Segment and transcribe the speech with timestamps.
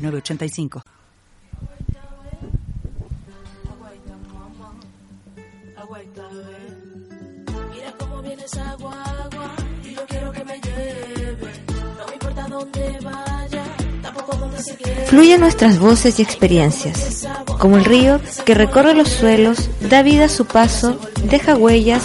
[0.00, 0.82] 985.
[7.72, 9.50] Mira cómo viene esa guagua
[9.84, 11.52] y yo quiero que me lleve.
[11.98, 13.64] No me importa dónde vaya,
[14.02, 15.06] tampoco dónde se quede.
[15.06, 17.26] Fluyen nuestras voces y experiencias,
[17.58, 22.04] como el río que recorre los suelos, da vida a su paso, deja huellas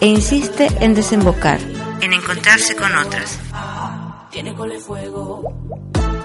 [0.00, 1.60] e insiste en desembocar,
[2.00, 3.38] en encontrarse con otras.
[4.30, 5.42] Tiene cole fuego.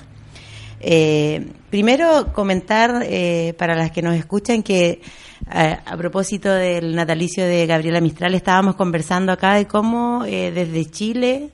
[0.85, 5.01] Eh, primero comentar eh, para las que nos escuchan que
[5.47, 10.85] a, a propósito del natalicio de Gabriela Mistral estábamos conversando acá de cómo eh, desde
[10.91, 11.49] Chile,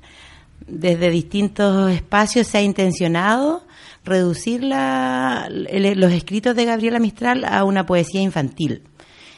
[0.68, 3.64] desde distintos espacios se ha intencionado
[4.04, 8.82] reducir la- los escritos de Gabriela Mistral a una poesía infantil.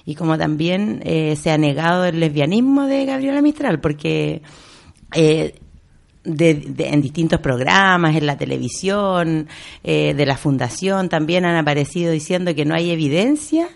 [0.06, 4.42] Y como también eh, se ha negado el lesbianismo de Gabriela Mistral, porque
[5.14, 5.56] eh,
[6.24, 9.48] de- de- en distintos programas, en la televisión,
[9.84, 13.68] eh, de la fundación, también han aparecido diciendo que no hay evidencia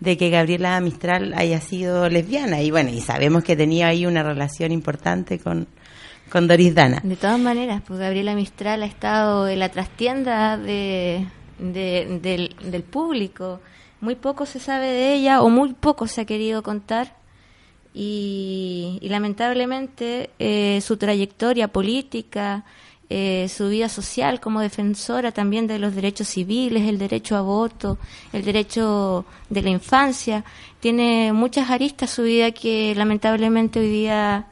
[0.00, 2.62] de que Gabriela Mistral haya sido lesbiana.
[2.62, 5.66] Y bueno, y sabemos que tenía ahí una relación importante con,
[6.30, 7.00] con Doris Dana.
[7.02, 11.26] De todas maneras, pues Gabriela Mistral ha estado en la trastienda de,
[11.58, 13.60] de- del, del público.
[14.00, 17.19] Muy poco se sabe de ella o muy poco se ha querido contar.
[17.92, 22.64] Y, y lamentablemente eh, su trayectoria política,
[23.12, 27.98] eh, su vida social como defensora también de los derechos civiles, el derecho a voto,
[28.32, 30.44] el derecho de la infancia,
[30.78, 34.46] tiene muchas aristas su vida que lamentablemente hoy día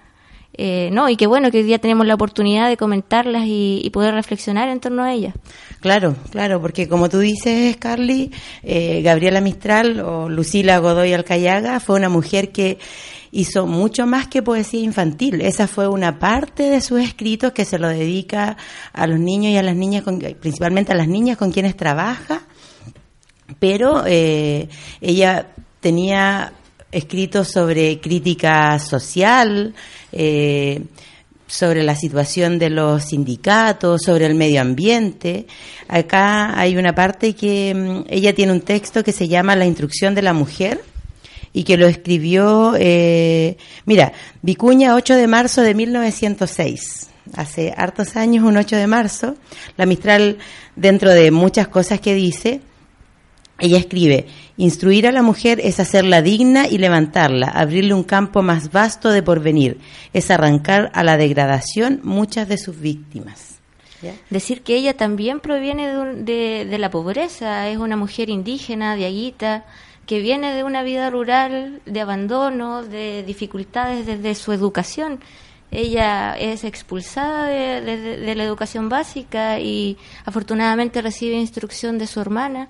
[0.55, 3.91] eh, no, y qué bueno que hoy día tenemos la oportunidad de comentarlas y, y
[3.91, 5.35] poder reflexionar en torno a ellas.
[5.81, 8.33] Claro, claro, porque como tú dices, Carly,
[8.63, 12.79] eh, Gabriela Mistral o Lucila Godoy Alcayaga fue una mujer que
[13.31, 15.41] hizo mucho más que poesía infantil.
[15.43, 18.57] Esa fue una parte de sus escritos que se lo dedica
[18.93, 22.43] a los niños y a las niñas, con- principalmente a las niñas con quienes trabaja
[23.59, 24.69] pero eh,
[25.01, 25.49] ella
[25.81, 26.53] tenía
[26.93, 29.75] escritos sobre crítica social,
[30.13, 30.83] eh,
[31.47, 35.47] sobre la situación de los sindicatos, sobre el medio ambiente.
[35.89, 40.15] Acá hay una parte que mm, ella tiene un texto que se llama La instrucción
[40.15, 40.81] de la mujer
[41.53, 43.57] y que lo escribió, eh,
[43.87, 44.13] mira,
[44.43, 47.09] Vicuña 8 de marzo de 1906.
[47.35, 49.37] Hace hartos años, un 8 de marzo,
[49.77, 50.39] la Mistral,
[50.77, 52.61] dentro de muchas cosas que dice,
[53.59, 54.27] ella escribe,
[54.57, 59.23] instruir a la mujer es hacerla digna y levantarla, abrirle un campo más vasto de
[59.23, 59.79] porvenir,
[60.13, 63.59] es arrancar a la degradación muchas de sus víctimas.
[64.31, 69.07] Decir que ella también proviene de, un- de- la pobreza, es una mujer indígena, de
[69.07, 69.65] Aguita,
[70.07, 75.19] que viene de una vida rural, de abandono, de dificultades desde su educación.
[75.73, 82.69] Ella es expulsada de la educación básica y afortunadamente recibe instrucción de su hermana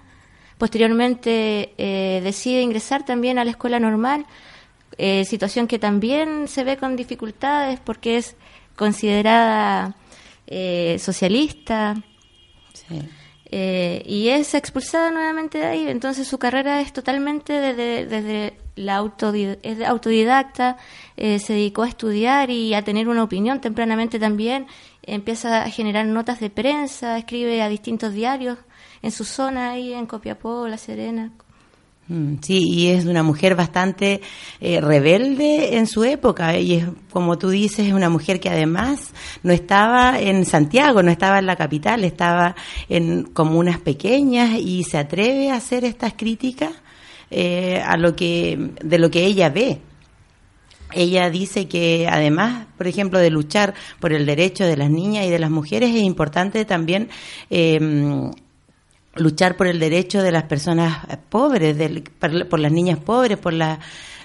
[0.59, 4.27] Posteriormente eh, decide ingresar también a la escuela normal,
[4.99, 8.37] eh, situación que también se ve con dificultades porque es
[8.75, 9.95] considerada
[10.49, 11.95] eh, socialista.
[13.51, 15.89] y es expulsada nuevamente de ahí.
[15.89, 20.77] Entonces su carrera es totalmente desde, desde la autodidacta, es autodidacta,
[21.17, 24.67] se dedicó a estudiar y a tener una opinión tempranamente también.
[25.03, 28.59] Empieza a generar notas de prensa, escribe a distintos diarios
[29.03, 31.33] en su zona ahí en Copiapó, La Serena.
[32.09, 34.23] Mm, sí, y es una mujer bastante
[34.61, 39.13] eh, rebelde en su época y es, como tú dices, es una mujer que además
[39.43, 42.57] no estaba en Santiago, no estaba en la capital, estaba
[42.89, 46.73] en comunas pequeñas y se atreve a hacer estas críticas
[47.31, 49.81] eh, a lo que de lo que ella ve.
[50.95, 55.31] Ella dice que además, por ejemplo, de luchar por el derecho de las niñas y
[55.31, 57.11] de las mujeres, es importante también
[57.51, 57.79] eh,
[59.19, 61.77] luchar por el derecho de las personas pobres,
[62.19, 63.79] por, las niñas pobres, por la,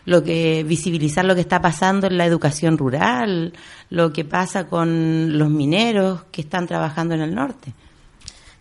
[0.05, 3.53] lo que visibilizar lo que está pasando en la educación rural,
[3.89, 7.73] lo que pasa con los mineros que están trabajando en el norte.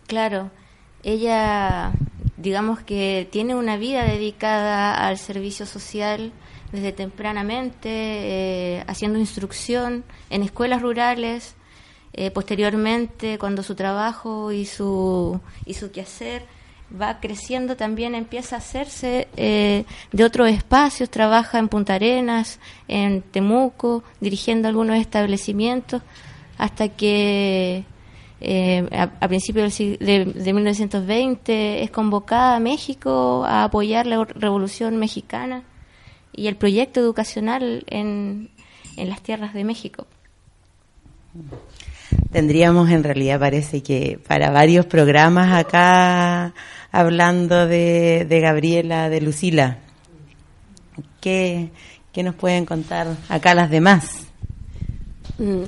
[0.07, 0.51] Claro,
[1.03, 1.91] ella
[2.37, 6.33] digamos que tiene una vida dedicada al servicio social
[6.71, 11.55] desde tempranamente, eh, haciendo instrucción en escuelas rurales,
[12.13, 16.43] eh, posteriormente, cuando su trabajo y su, y su quehacer
[16.99, 23.23] va creciendo, también empieza a hacerse eh, de otros espacios, trabaja en Punta Arenas, en
[23.23, 26.03] Temuco, dirigiendo algunos establecimientos,
[26.59, 27.83] hasta que
[28.41, 35.63] eh, a, principios de, de 1920 es convocada a México a apoyar la Revolución Mexicana
[36.31, 38.51] y el proyecto educacional en,
[38.97, 40.05] en las tierras de México.
[42.31, 46.53] Tendríamos en realidad, parece que para varios programas acá
[46.91, 49.77] hablando de, Gabriela, de Lucila.
[51.21, 51.69] ¿Qué,
[52.11, 54.27] ¿Qué, nos pueden contar acá las demás?
[55.37, 55.63] Mm.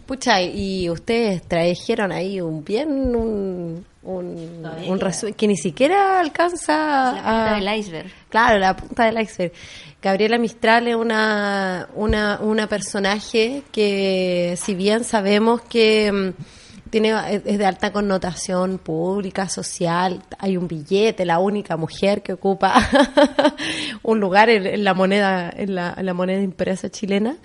[0.06, 7.22] Pucha, y ustedes trajeron ahí un bien, un, un, resumen que ni siquiera alcanza la
[7.22, 8.10] punta del iceberg.
[8.28, 9.52] Claro, la punta del iceberg.
[10.02, 17.14] Gabriela Mistral es una, una, una personaje que, si bien sabemos que mm, tiene,
[17.44, 22.74] es de alta connotación pública, social, hay un billete, la única mujer que ocupa
[24.02, 27.36] un lugar en, la moneda, en la, la moneda impresa chilena.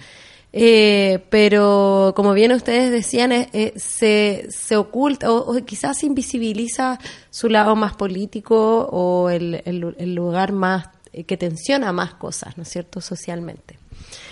[0.58, 6.98] Eh, pero como bien ustedes decían, eh, eh, se, se oculta o, quizás invisibiliza
[7.30, 10.88] su lado más político o el, el, lugar más
[11.24, 13.80] que tensiona más cosas, ¿no es cierto?, socialmente.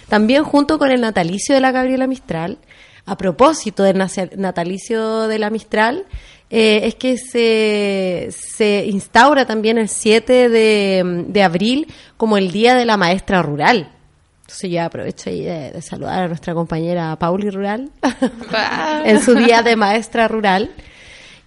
[0.09, 2.57] También junto con el natalicio de la Gabriela Mistral,
[3.05, 6.05] a propósito del natalicio de la Mistral,
[6.49, 12.85] es que se, se instaura también el 7 de, de abril como el Día de
[12.85, 13.89] la Maestra Rural.
[14.43, 17.89] Entonces yo aprovecho ahí de, saludar a nuestra compañera Pauli Rural
[19.05, 20.69] en su día de maestra rural.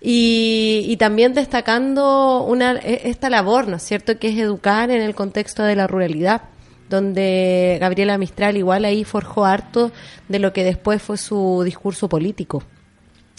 [0.09, 5.17] Y, también destacando una, e, esta labor, ¿no es cierto?, que es educar en el
[5.17, 6.43] contexto de la ruralidad,
[6.89, 9.91] donde Gabriela Mistral igual ahí forjó harto
[10.29, 12.63] de lo que después fue su discurso político.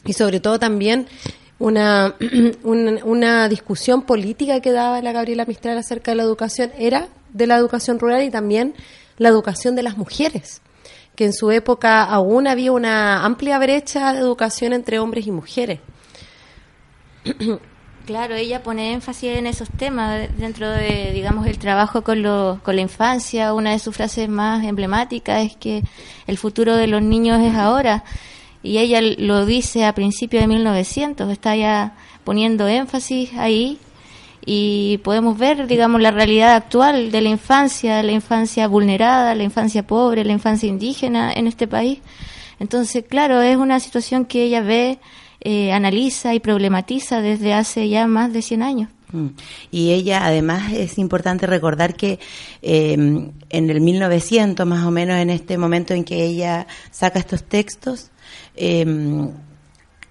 [0.03, 1.07] Y sobre todo también
[1.57, 2.15] una,
[2.63, 7.47] una, una discusión política que daba la Gabriela Mistral acerca de la educación era de
[7.47, 8.73] la educación rural y también
[9.17, 10.61] la educación de las mujeres,
[11.15, 15.79] que en su época aún había una amplia brecha de educación entre hombres y mujeres.
[18.07, 22.23] Claro, ella pone énfasis en esos temas dentro de, digamos, el trabajo con,
[22.63, 23.53] con la infancia.
[23.53, 25.83] Una de sus frases más emblemáticas es que
[26.25, 28.05] el futuro de los niños es ahora.
[28.63, 33.77] Y ella lo dice a principios de 1900, está ya poniendo énfasis ahí
[34.45, 39.85] y podemos ver, digamos, la realidad actual de la infancia, la infancia vulnerada, la infancia
[39.85, 41.99] pobre, la infancia indígena en este país.
[42.57, 44.99] Entonces, claro, es una situación que ella ve,
[45.41, 48.89] eh, analiza y problematiza desde hace ya más de 100 años.
[49.11, 49.27] Mm.
[49.71, 52.19] Y ella, además, es importante recordar que
[52.61, 57.43] eh, en el 1900, más o menos en este momento en que ella saca estos
[57.43, 58.11] textos,
[58.55, 58.85] eh,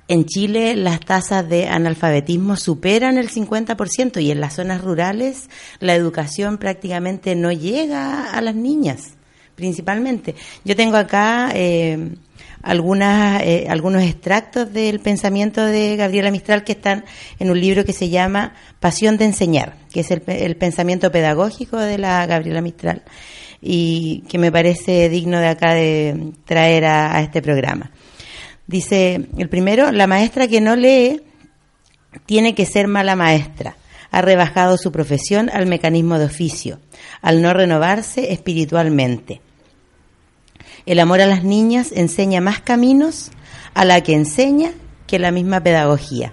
[0.08, 5.94] en Chile las tasas de analfabetismo superan el 50% y en las zonas rurales la
[5.94, 9.14] educación prácticamente no llega a las niñas,
[9.56, 10.36] principalmente.
[10.64, 12.14] Yo tengo acá eh,
[12.62, 17.04] algunas, eh, algunos extractos del pensamiento de Gabriela Mistral que están
[17.38, 21.98] en un libro que se llama Pasión de Enseñar, que es el, pensamiento pedagógico de
[21.98, 23.02] la Gabriela Mistral
[23.60, 27.90] y que me parece digno de acá de traer a este programa.
[28.66, 31.22] Dice el primero, la maestra que no lee
[32.26, 33.76] tiene que ser mala maestra.
[34.10, 36.78] ha rebajado su profesión al mecanismo de oficio,
[37.22, 39.42] al no renovarse espiritualmente.
[40.86, 43.30] El amor a las niñas enseña más caminos
[43.74, 44.72] a la que enseña
[45.06, 46.32] que la misma pedagogía.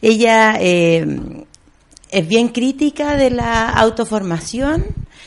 [0.00, 1.06] Ella eh,
[2.10, 4.86] es bien crítica de la autoformación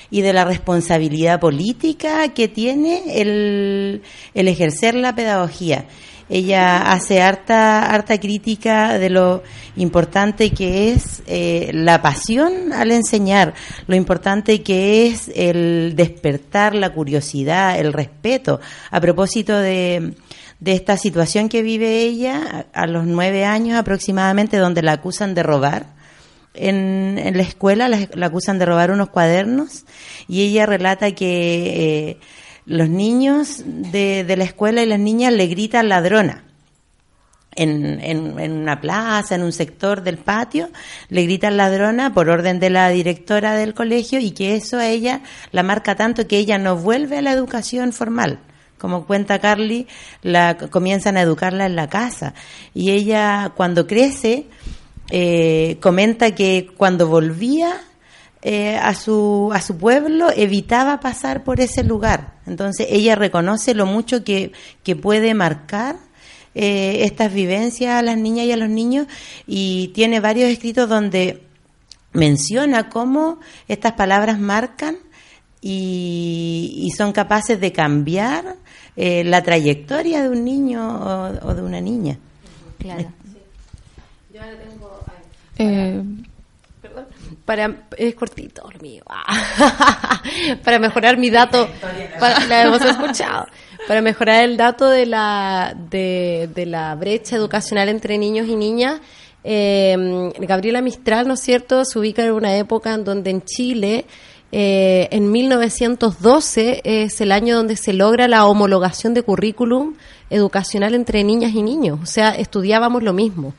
[0.09, 4.01] y de la responsabilidad política que tiene el
[4.33, 5.85] ejercer la pedagogía.
[6.29, 9.43] Ella hace harta, harta crítica de lo
[9.75, 13.53] importante que es eh, la pasión al enseñar,
[13.87, 18.61] lo importante que es el despertar la curiosidad, el respeto.
[18.89, 20.13] A propósito de,
[20.59, 25.43] de esta situación que vive ella a, los nueve años aproximadamente, donde la acusan de
[25.43, 25.87] robar
[26.53, 29.83] en, en la escuela, la, la acusan de robar unos cuadernos
[30.27, 32.17] y ella relata que eh,
[32.65, 36.43] los niños de, de la escuela y las niñas le gritan ladrona.
[37.55, 40.69] En, en, una plaza, en un sector del patio,
[41.09, 45.21] le gritan ladrona por orden de la directora del colegio y que eso a ella
[45.51, 48.39] la marca tanto que ella no vuelve a la educación formal
[48.83, 49.87] como cuenta Carly,
[50.23, 52.33] la comienzan a educarla en la casa
[52.73, 54.47] y ella cuando crece
[55.09, 57.79] eh, comenta que cuando volvía
[58.43, 63.85] eh, a su a su pueblo evitaba pasar por ese lugar entonces ella reconoce lo
[63.85, 64.51] mucho que,
[64.83, 65.95] que puede marcar
[66.55, 69.07] eh, estas vivencias a las niñas y a los niños
[69.47, 71.41] y tiene varios escritos donde
[72.11, 74.97] menciona cómo estas palabras marcan
[75.61, 78.57] y, y son capaces de cambiar
[78.95, 82.19] eh, la trayectoria de un niño o, o de una niña.
[82.77, 83.11] Claro.
[85.57, 86.03] Eh,
[87.45, 89.03] Para, es cortito el mío.
[90.63, 91.67] Para mejorar mi dato,
[92.19, 93.47] para, la hemos escuchado.
[93.87, 99.01] Para mejorar el dato de la, de, de la brecha educacional entre niños y niñas,
[99.43, 104.05] eh, Gabriela Mistral, ¿no es cierto?, se ubica en una época en donde en Chile,
[104.51, 109.95] eh, en 1912, es el año donde se logra la homologación de currículum
[110.29, 111.99] educacional entre niñas y niños.
[112.01, 113.53] O sea, estudiábamos lo mismo.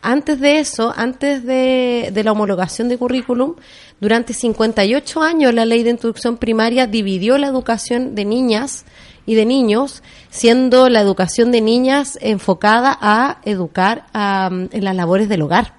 [0.00, 3.54] Antes de eso, antes de, la homologación de currículum,
[4.00, 8.84] durante 58 años la ley de instrucción primaria dividió la educación de niñas
[9.26, 15.42] y de niños, siendo la educación de niñas enfocada a educar en las labores del
[15.42, 15.74] hogar,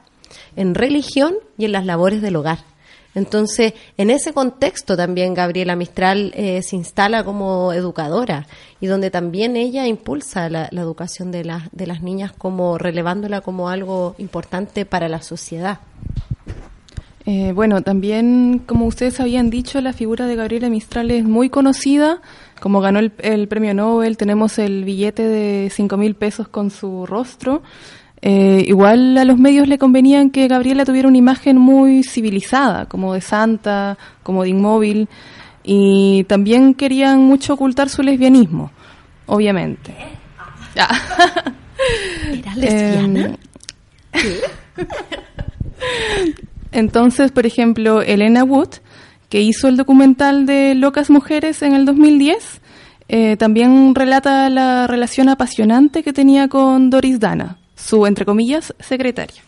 [0.56, 2.69] en religión y en las labores del hogar.
[3.16, 8.46] Entonces, en ese contexto también Gabriela Mistral eh, se instala como educadora
[8.80, 13.70] y donde también ella impulsa la, educación de, la, de las niñas como relevándola como
[13.70, 15.80] algo importante para la sociedad.
[17.26, 22.22] Eh, bueno, también, como ustedes habían dicho, la figura de Gabriela Mistral es muy conocida.
[22.60, 27.06] Como ganó el, el premio Nobel, tenemos el billete de cinco mil pesos con su
[27.06, 27.62] rostro.
[28.22, 33.14] Eh, igual a los medios le convenían que Gabriela tuviera una imagen muy civilizada, como
[33.14, 35.08] de santa, como de inmóvil,
[35.64, 38.72] y también querían mucho ocultar su lesbianismo,
[39.26, 39.96] obviamente.
[42.34, 43.38] ¿Era lesbiana?
[44.14, 44.42] Eh,
[46.72, 48.70] Entonces, por ejemplo, Elena Wood,
[49.30, 52.62] que hizo el documental de Locas Mujeres en el 2010,
[53.08, 57.58] eh, también relata la relación apasionante que tenía con Doris Dana,
[57.90, 59.42] su, entre comillas, secretaria.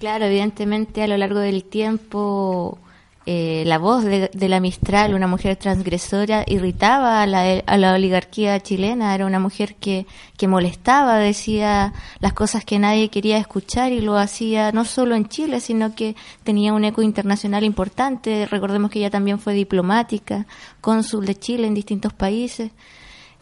[0.00, 2.76] Claro, evidentemente a lo largo del tiempo
[3.24, 7.94] eh, la voz de, de, la Mistral, una mujer transgresora, irritaba a la, a la,
[7.94, 13.92] oligarquía chilena, era una mujer que, que molestaba, decía las cosas que nadie quería escuchar
[13.92, 18.46] y lo hacía no solo en Chile, sino que tenía un eco internacional importante.
[18.46, 20.46] Recordemos que ella también fue diplomática,
[20.80, 22.72] cónsul de Chile en distintos países.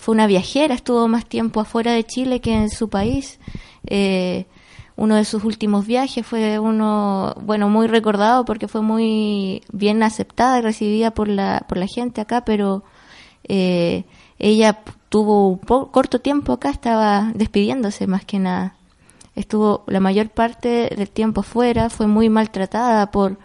[0.02, 3.38] Fue una viajera, estuvo más tiempo afuera de Chile que en su país.
[3.86, 4.46] Eh,
[4.96, 10.58] uno de sus últimos viajes fue uno, bueno, muy recordado porque fue muy bien aceptada
[10.58, 12.82] y recibida por la, por la gente acá, pero
[13.44, 14.02] eh,
[14.40, 18.74] ella tuvo un corto tiempo acá, estaba despidiéndose más que nada.
[19.36, 23.38] Estuvo la mayor parte del tiempo afuera, fue muy maltratada por,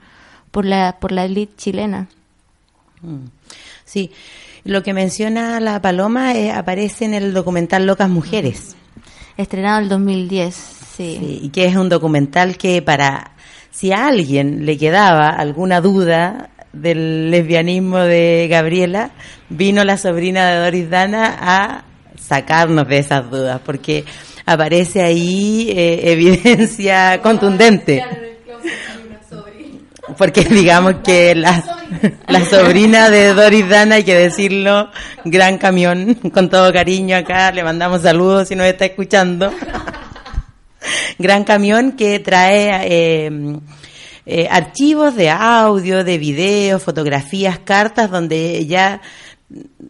[0.49, 2.07] por la, por la elite chilena.
[3.85, 4.09] Sí,
[4.67, 8.75] lo que menciona la Paloma eh, aparece en el documental Locas Mujeres.
[9.37, 10.53] Estrenado el 2010.
[10.55, 11.17] Sí.
[11.19, 11.39] sí.
[11.43, 13.31] y que es un documental que para
[13.71, 19.11] si a alguien le quedaba alguna duda del lesbianismo de Gabriela,
[19.49, 21.83] vino la sobrina de Doris Dana a
[22.19, 24.03] sacarnos de esas dudas, porque
[24.45, 28.26] aparece ahí eh, evidencia contundente.
[30.17, 31.63] Porque digamos que la,
[32.27, 34.89] la sobrina de Doris Dana, hay que decirlo,
[35.25, 39.51] gran camión, con todo cariño acá, le mandamos saludos si nos está escuchando.
[41.17, 43.59] Gran camión que trae eh,
[44.25, 49.01] eh, archivos de audio, de video, fotografías, cartas, donde ya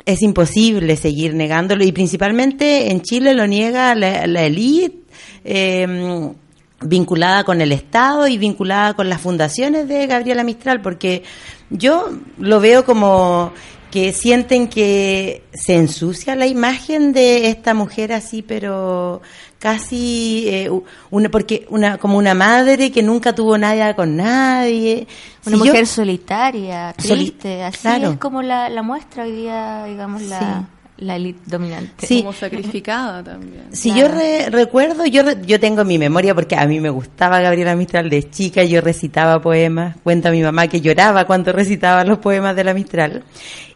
[0.06, 5.00] es imposible seguir negándolo y principalmente en Chile lo niega la, la élite
[5.44, 6.32] eh,
[6.81, 11.24] vinculada con el Estado y vinculada con las fundaciones de Gabriela Mistral, porque
[11.69, 13.51] yo lo veo como
[13.89, 19.22] que sienten que se ensucia la imagen de esta mujer así, pero
[19.60, 20.69] casi eh,
[21.10, 25.07] una porque una como una madre que nunca tuvo nada con nadie
[25.46, 28.12] Una Si yo- mujer solitaria, Soli- triste, así claro.
[28.12, 30.67] es como la, la muestra hoy día, digamos, la,
[30.98, 32.06] la élite dominante.
[32.08, 32.20] Sí.
[32.22, 33.66] Como sacrificada también.
[33.72, 34.08] Si Claro.
[34.13, 37.75] yo re- recuerdo, yo re- yo tengo mi memoria porque a mí me gustaba Gabriela
[37.75, 42.56] Mistral de chica, yo recitaba poemas, cuenta mi mamá que lloraba cuando recitaba los poemas
[42.56, 43.24] de la Mistral.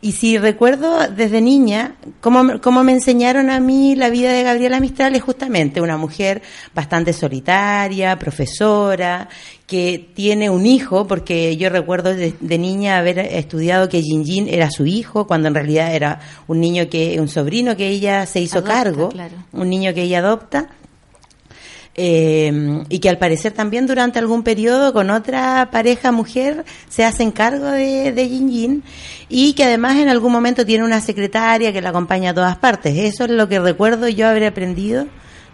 [0.04, 4.42] Y si recuerdo desde niña, cómo, me- cómo me enseñaron a mí la vida de
[4.42, 6.42] Gabriela Mistral es justamente una mujer
[6.74, 9.30] bastante solitaria, profesora,
[9.68, 14.72] que tiene un hijo, porque yo recuerdo de, de niña haber estudiado que Gin era
[14.72, 18.58] su hijo, cuando en realidad era un niño que, un sobrino que ella se hizo
[18.58, 19.36] Adopta, cargo, claro.
[19.54, 20.70] un niño que ella adopta.
[21.96, 27.32] Eh, y que al parecer también durante algún periodo con otra pareja mujer se hacen
[27.32, 28.84] cargo de, de Jin Jin
[29.28, 32.98] y que además en algún momento tiene una secretaria que la acompaña a todas partes.
[32.98, 35.08] Eso es lo que recuerdo yo haber aprendido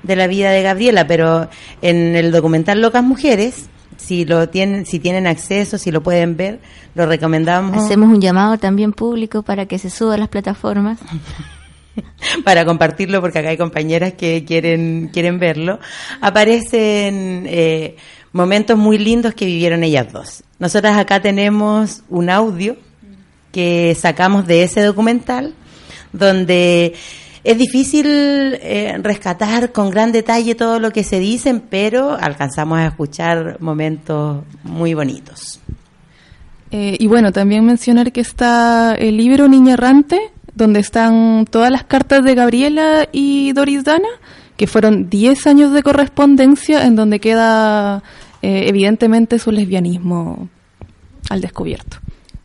[0.04, 1.50] de la vida de Gabriela, pero
[1.82, 3.68] en el documental Locas Mujeres,
[3.98, 6.60] si lo tienen, si tienen acceso, si lo pueden ver,
[6.96, 11.00] lo recomendamos Hacemos un llamado también público para que se suba a las plataformas.
[12.44, 15.80] para compartirlo porque acá hay compañeras que quieren quieren verlo.
[16.22, 17.96] Aparecen eh,
[18.32, 20.44] momentos muy lindos que vivieron ellas dos.
[20.60, 22.78] Nosotras acá tenemos un audio
[23.52, 25.54] que sacamos de ese documental
[26.12, 26.94] donde
[27.44, 32.88] es difícil eh, rescatar con gran detalle todo lo que se dicen pero alcanzamos a
[32.88, 35.60] escuchar momentos muy bonitos.
[36.72, 40.20] Eh, y bueno, también mencionar que está el libro Niña Errante,
[40.58, 44.10] donde están todas las cartas de Gabriela y Doris Dana,
[44.58, 48.02] que fueron 10 años de correspondencia en donde queda
[48.42, 50.50] eh, evidentemente su lesbianismo
[51.30, 51.98] al descubierto.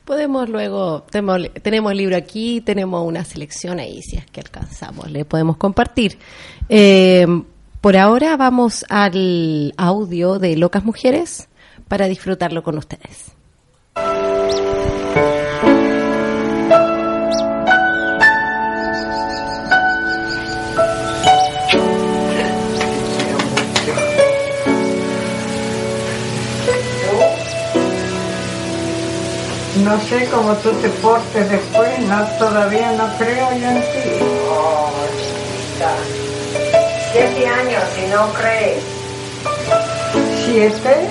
[0.05, 5.11] Podemos luego, tenemos, tenemos el libro aquí, tenemos una selección ahí, si es que alcanzamos,
[5.11, 6.19] le podemos compartir.
[6.69, 7.27] Eh,
[7.81, 11.49] por ahora vamos al audio de Locas Mujeres
[11.89, 13.33] para disfrutarlo con ustedes.
[29.85, 34.21] No sé cómo tú te portes después, no, todavía no creo yo en ti.
[34.49, 35.91] Oh, chica.
[37.13, 38.85] Siete años y no crees.
[40.45, 41.09] ¿Siete?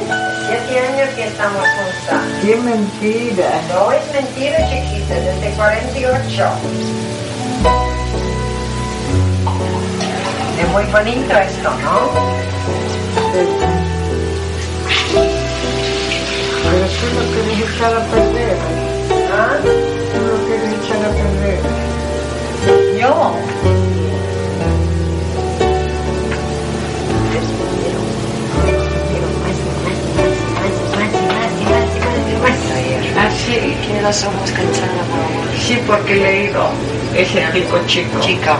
[0.47, 2.23] Siete años que estamos juntas.
[2.41, 3.61] ¡Qué mentira!
[3.69, 6.45] No es mentira, chiquita, desde 48.
[10.61, 13.80] Es muy bonito esto, ¿no?
[17.01, 18.57] Tú lo quieres echar a perder.
[19.33, 19.57] ¿Ah?
[20.13, 21.59] Tú lo quieres echar a perder.
[22.99, 23.35] ¿Yo?
[33.17, 33.77] Así.
[34.01, 35.45] Los ojos cansados, por favor.
[35.59, 36.69] Sí, porque he leído
[37.15, 38.19] ese tipo chico.
[38.19, 38.57] Chica.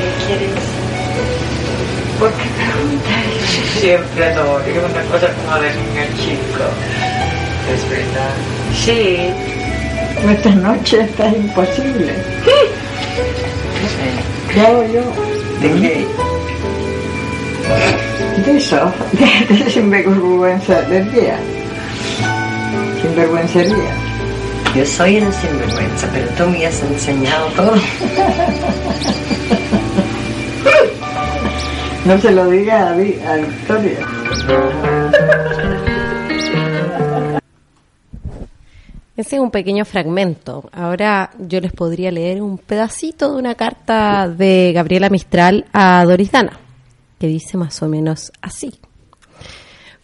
[0.00, 0.50] ¿Qué quieres?
[2.18, 2.53] ¿Por qué preguntas?
[3.80, 6.64] Siempre es una cosa como de niño chico.
[7.72, 8.34] Es verdad.
[8.72, 9.30] Sí.
[10.30, 12.14] Esta noche está imposible.
[14.52, 15.02] ¿Qué hago yo?
[15.60, 16.06] ¿De qué?
[18.46, 18.76] De eso,
[19.12, 21.36] de, de sinvergüenza del día.
[23.02, 23.92] Sinvergüencería.
[24.74, 27.74] Yo soy el sinvergüenza, pero tú me has enseñado todo.
[32.06, 33.98] No se lo diga a, Vi- a Victoria.
[39.16, 40.68] Ese es un pequeño fragmento.
[40.72, 46.32] Ahora yo les podría leer un pedacito de una carta de Gabriela Mistral a Doris
[46.32, 46.58] Dana,
[47.18, 48.74] que dice más o menos así.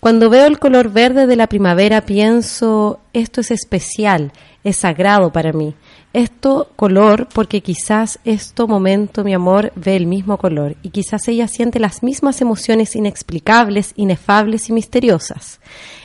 [0.01, 4.33] Cuando veo el color verde de la primavera pienso, esto es especial,
[4.65, 5.75] es sagrado para mí.
[6.15, 11.49] Esto color porque quizás esto momento mi amor ve el mismo color y quizás ella
[11.49, 15.61] siente las mismas emociones inexplicables, inefables y misteriosas.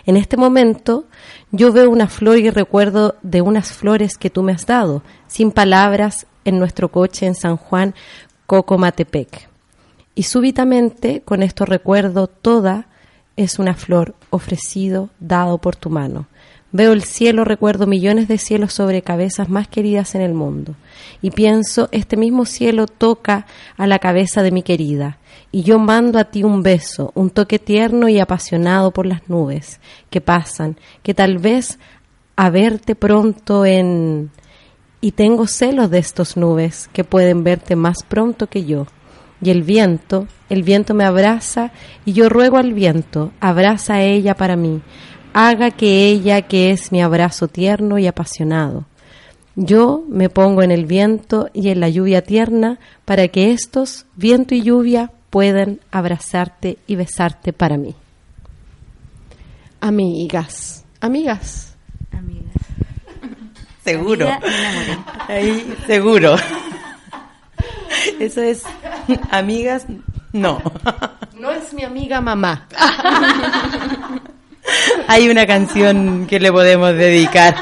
[0.06, 1.06] En este momento
[1.52, 5.52] yo veo una flor y recuerdo de unas flores que tú me has dado, sin
[5.52, 7.96] palabras, en nuestro coche en San Juan,
[8.46, 9.48] Cocomatepec.
[10.16, 12.90] Y súbitamente, con esto recuerdo toda,
[13.36, 16.28] es una flor ofrecido, dado por tu mano.
[16.72, 20.76] Veo el cielo, recuerdo millones de cielos sobre cabezas más queridas en el mundo.
[21.22, 23.46] Y pienso, este mismo cielo toca
[23.78, 25.18] a la cabeza de mi querida.
[25.54, 29.80] Y yo mando a ti un beso, un toque tierno y apasionado por las nubes
[30.10, 31.80] que pasan, que tal vez
[32.36, 34.32] a verte pronto en...
[35.00, 38.88] Y tengo celos de estos nubes que pueden verte más pronto que yo.
[39.42, 41.72] Y el viento, el viento me abraza
[42.06, 44.82] y yo ruego al viento, abraza a ella para mí,
[45.34, 48.86] haga que ella, que es mi abrazo tierno y apasionado.
[49.56, 54.56] Yo me pongo en el viento y en la lluvia tierna para que estos, viento
[54.56, 57.96] y lluvia, puedan abrazarte y besarte para mí.
[59.80, 61.76] Amigas, amigas,
[62.18, 62.54] Amigas.
[63.84, 64.28] Seguro.
[64.28, 65.06] Amiga.
[65.28, 66.36] Ahí, seguro.
[68.20, 68.64] Eso es,
[69.32, 69.86] amigas,
[70.34, 70.62] no.
[71.40, 72.68] no es mi amiga mamá.
[75.08, 77.56] Hay una canción que le podemos dedicar.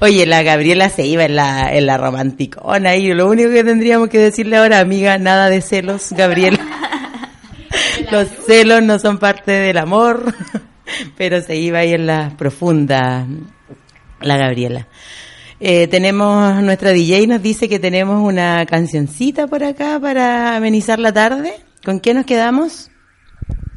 [0.00, 4.08] Oye, la Gabriela se iba en la, en la romanticona y lo único que tendríamos
[4.08, 6.60] que decirle ahora, amiga, nada de celos, Gabriela.
[8.10, 10.34] Los celos no son parte del amor,
[11.16, 13.26] pero se iba ahí en la profunda,
[14.20, 14.86] la Gabriela.
[15.60, 21.12] Eh, tenemos, nuestra DJ nos dice que tenemos una cancioncita por acá para amenizar la
[21.12, 21.52] tarde.
[21.84, 22.90] ¿Con qué nos quedamos?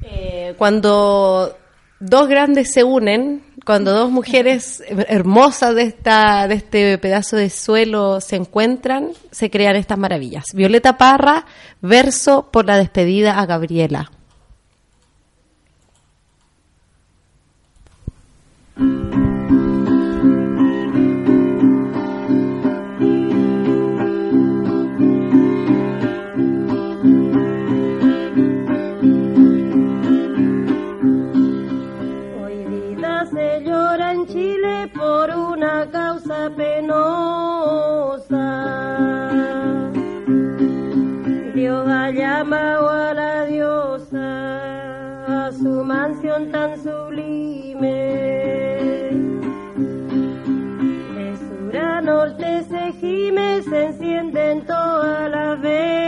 [0.04, 1.58] Eh, cuando
[2.00, 8.22] dos grandes se unen, cuando dos mujeres hermosas de esta de este pedazo de suelo
[8.22, 10.46] se encuentran, se crean estas maravillas.
[10.54, 11.46] Violeta Parra,
[11.82, 14.12] verso por la despedida a Gabriela.
[36.56, 38.48] Penosa.
[41.54, 47.92] Dios ha llamado a la diosa a su mansión tan sublime.
[51.16, 56.01] De sur a norte se gime, se encienden todas las velas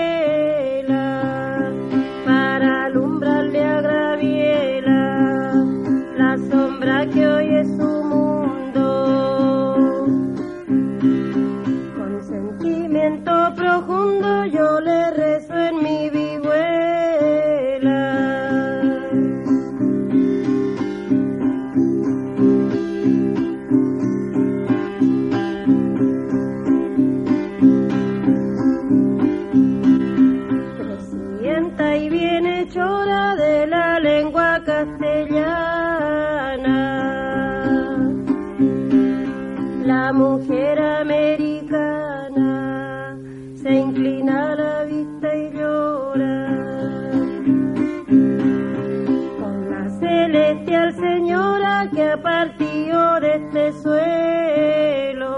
[53.83, 55.35] de este suelo.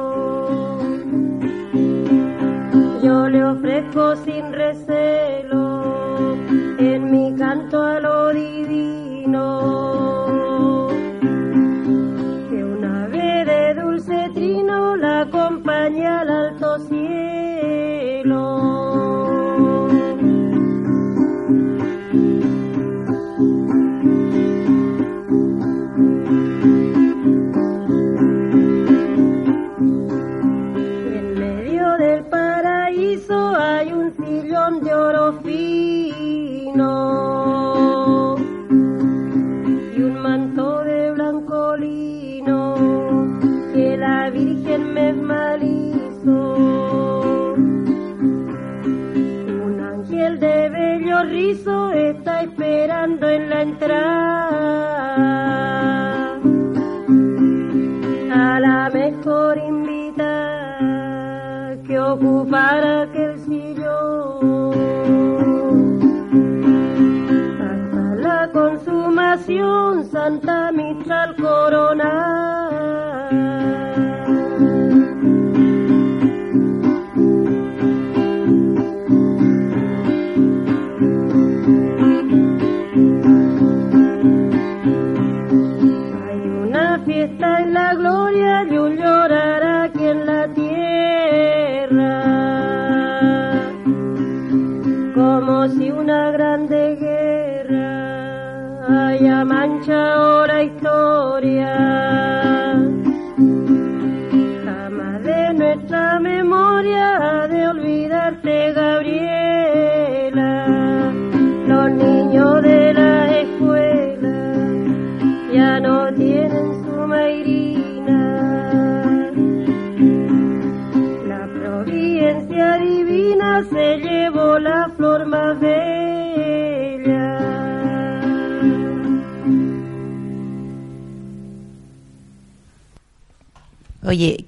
[3.03, 5.64] Yo le ofrezco sin recelo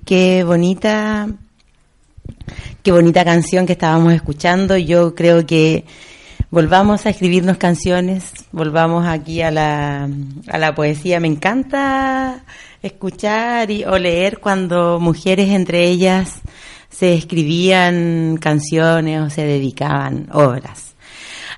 [0.08, 1.28] qué bonita,
[2.82, 4.78] qué bonita canción que estábamos escuchando.
[4.78, 5.84] Yo creo que
[6.50, 10.10] volvamos a escribirnos canciones, volvamos aquí a la,
[10.48, 11.20] a la poesía.
[11.20, 12.42] Me encanta
[12.82, 16.40] escuchar y, o leer cuando mujeres entre ellas
[16.90, 20.96] se escribían canciones o se dedicaban obras.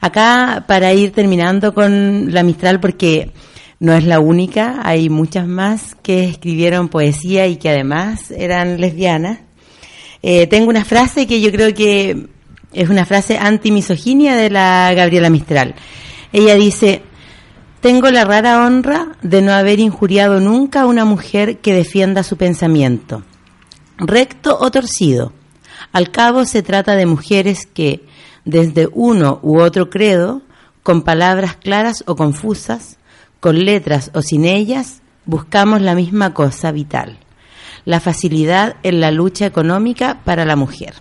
[0.01, 3.31] Acá, para ir terminando con la Mistral, porque
[3.79, 9.39] no es la única, hay muchas más que escribieron poesía y que además eran lesbianas.
[10.21, 12.27] Eh, tengo una frase que yo creo que
[12.73, 15.75] es una frase antimisoginia de la Gabriela Mistral.
[16.33, 17.03] Ella dice,
[17.79, 22.35] tengo la rara honra de no haber injuriado nunca a una mujer que defienda su
[22.35, 23.23] pensamiento,
[23.97, 25.31] recto o torcido.
[25.93, 28.05] Al cabo se trata de mujeres que,
[28.43, 30.41] desde uno u otro credo,
[30.83, 32.98] con palabras claras o confusas,
[33.39, 37.19] con letras o sin ellas, buscamos la misma cosa vital,
[37.85, 40.93] la facilidad en la lucha económica para la mujer.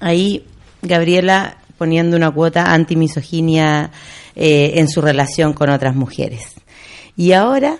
[0.00, 0.46] Ahí
[0.82, 3.90] Gabriela poniendo una cuota antimisoginia
[4.34, 6.54] eh, en su relación con otras mujeres.
[7.16, 7.78] Y ahora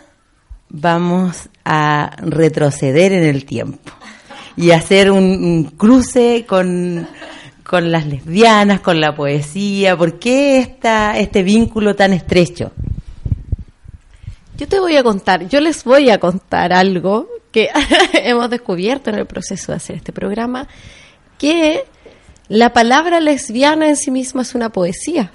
[0.69, 3.93] vamos a retroceder en el tiempo
[4.57, 7.07] y hacer un, un cruce con,
[7.71, 9.97] con las lesbianas, con la poesía.
[9.97, 12.73] ¿Por qué este vínculo tan estrecho?
[14.59, 17.69] Yo te voy a contar, yo les voy a contar algo que
[18.13, 20.67] hemos descubierto en el proceso de hacer este programa,
[21.39, 21.85] que
[22.49, 25.31] la palabra lesbiana en sí misma es una poesía.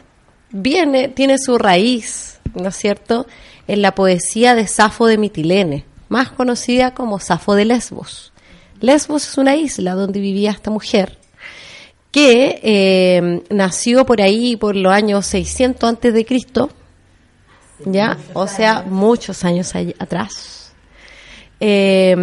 [0.49, 3.27] Viene, tiene su raíz, ¿no es cierto?,
[3.65, 8.33] en la poesía de Safo de Mitilene, más conocida como Safo de Lesbos.
[8.81, 11.17] Lesbos es una isla donde vivía esta mujer
[12.15, 16.69] que eh, nació por ahí por los años 600 antes de Cristo,
[17.83, 20.71] ya, o sea, muchos años atrás.
[21.59, 22.15] Eh,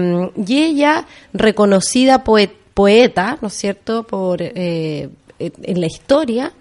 [0.46, 6.54] y ella, reconocida poe- poeta, ¿no es cierto?, por, eh, en la historia,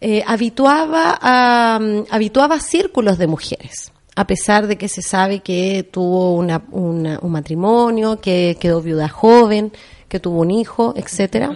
[0.00, 5.82] eh, habituaba, a, mm, habituaba círculos de mujeres, a pesar de que se sabe que
[5.90, 9.72] tuvo una- una- un matrimonio, que quedó viuda joven,
[10.08, 11.48] que tuvo un hijo, etcétera.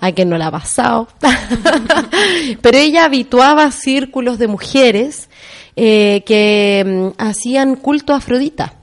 [0.00, 1.08] A quien no la ha pasado.
[2.62, 5.28] Pero ella habituaba círculos de mujeres
[5.76, 8.74] eh, que mm, hacían culto a Afrodita,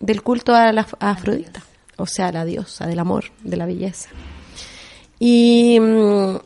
[0.00, 1.62] del culto a la Afrodita,
[1.96, 4.10] o sea, a la diosa del amor, de la belleza.
[5.18, 6.36] Y, mm,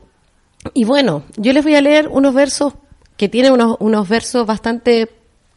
[0.74, 2.74] y bueno, yo les voy a leer unos versos
[3.16, 5.10] que tienen unos, unos versos bastante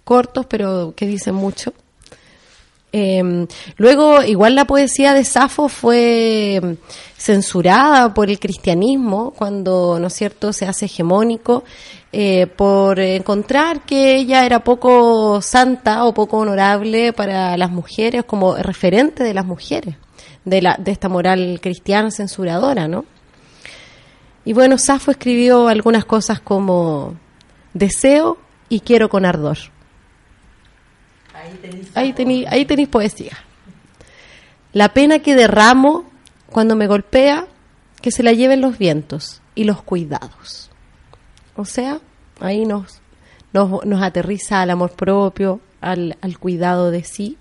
[0.04, 1.74] cortos, pero que dicen mucho.
[2.96, 6.78] Eh, luego, igual la poesía de Safo fue
[7.18, 11.64] censurada por el cristianismo cuando, ¿no es cierto?, se hace hegemónico
[12.12, 18.56] eh, por encontrar que ella era poco santa o poco honorable para las mujeres como
[18.58, 19.96] referente de las mujeres,
[20.46, 23.06] de, la, de esta moral cristiana censuradora, ¿no?
[24.46, 27.16] Y bueno, Safo escribió algunas cosas como
[27.74, 28.38] deseo
[28.70, 29.58] y quiero con ardor.
[31.96, 33.38] Ahí tenéis ahí tenéis poesía.
[34.72, 36.06] La pena que derramo
[36.48, 37.48] cuando me golpea,
[38.02, 40.70] que se la lleven los vientos y los cuidados.
[41.56, 42.00] O sea,
[42.40, 43.02] ahí nos,
[43.54, 47.38] nos, nos aterriza al amor propio, al, al cuidado de sí.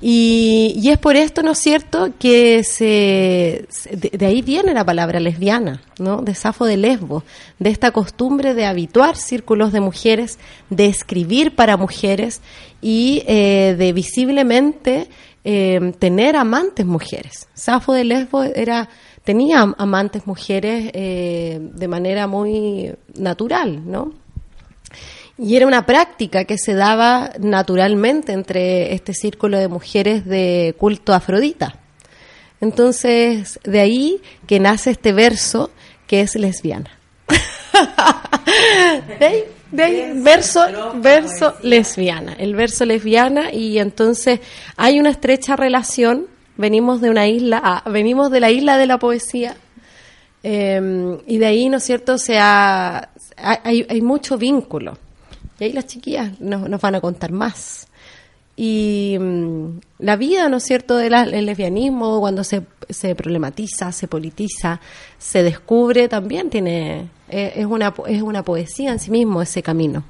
[0.00, 5.18] Y, y es por esto, ¿no es cierto?, que se, de, ahí viene la palabra
[5.18, 7.24] lesbiana, ¿no?, de Safo de Lesbo,
[7.58, 10.38] de esta costumbre de habituar círculos de mujeres,
[10.70, 12.40] de escribir para mujeres
[12.80, 15.08] y eh, de visiblemente
[15.42, 17.48] eh, tener amantes mujeres.
[17.54, 18.88] Safo de Lesbo era,
[19.24, 24.12] tenía am- amantes mujeres eh, de manera muy natural, ¿no?
[25.38, 31.14] Y era una práctica que se daba naturalmente entre este círculo de mujeres de culto
[31.14, 31.76] Afrodita.
[32.60, 35.70] Entonces, de ahí que nace este verso
[36.08, 36.90] que es lesbiana.
[39.20, 44.40] de ahí, de ahí, verso, verso lesbiana, el verso lesbiana y entonces
[44.76, 48.98] hay una estrecha relación, venimos de una isla, ah, venimos de la isla de la
[48.98, 49.56] poesía,
[50.42, 54.98] eh, y de ahí, ¿no es cierto?, se ha- hay, hay mucho vínculo.
[55.58, 57.88] Y ahí las chiquillas nos, nos van a contar más.
[58.60, 61.12] Y mm, la vida, ¿no es cierto?, del
[61.46, 64.80] lesbianismo, cuando se, se problematiza, se politiza,
[65.16, 70.02] se descubre, también tiene, eh, es, una, es una poesía en sí mismo ese camino.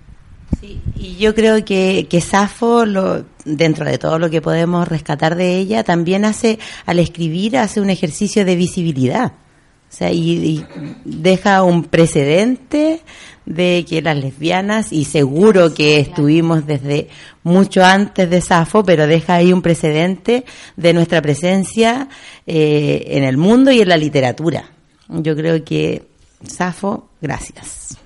[0.62, 5.36] Sí, y yo creo que, que Safo, lo, dentro de todo lo que podemos rescatar
[5.36, 9.32] de ella, también hace, al escribir, hace un ejercicio de visibilidad.
[9.90, 10.66] O sea, y, y
[11.04, 13.02] deja un precedente
[13.48, 17.08] de que las lesbianas, y seguro que estuvimos desde
[17.42, 20.44] mucho antes de Safo, pero deja ahí un precedente
[20.76, 22.08] de nuestra presencia
[22.46, 24.64] eh, en el mundo y en la literatura.
[25.08, 26.06] Yo creo que
[26.46, 27.96] Safo, gracias.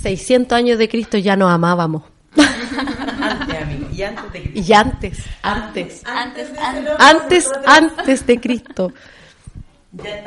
[0.00, 2.04] 600 años de Cristo ya nos amábamos.
[2.36, 6.94] Antes, amigo, y antes de Y antes, antes, Antes, antes.
[6.98, 8.92] antes, antes de Cristo.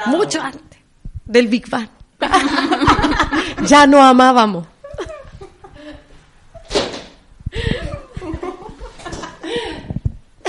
[0.08, 0.78] Mucho antes
[1.26, 1.88] del Big Bang.
[3.68, 4.68] ya nos amábamos.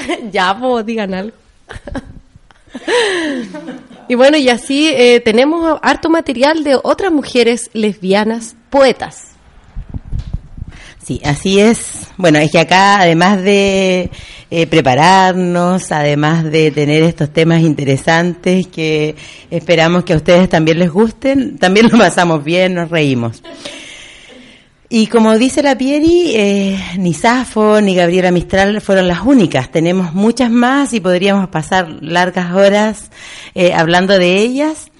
[0.33, 1.37] ya, pues, digan algo.
[4.09, 9.34] y bueno, y así eh, tenemos harto material de otras mujeres lesbianas poetas.
[11.05, 12.09] Sí, así es.
[12.17, 14.11] Bueno, es que acá, además de
[14.51, 19.15] eh, prepararnos, además de tener estos temas interesantes que
[19.51, 23.43] esperamos que a ustedes también les gusten, también lo pasamos bien, nos reímos.
[24.89, 29.71] Y como dice la Pieri, eh, ni Safo ni Gabriela Mistral fueron las únicas.
[29.71, 33.11] Tenemos muchas más y podríamos pasar largas horas
[33.55, 34.91] eh, hablando de ellas,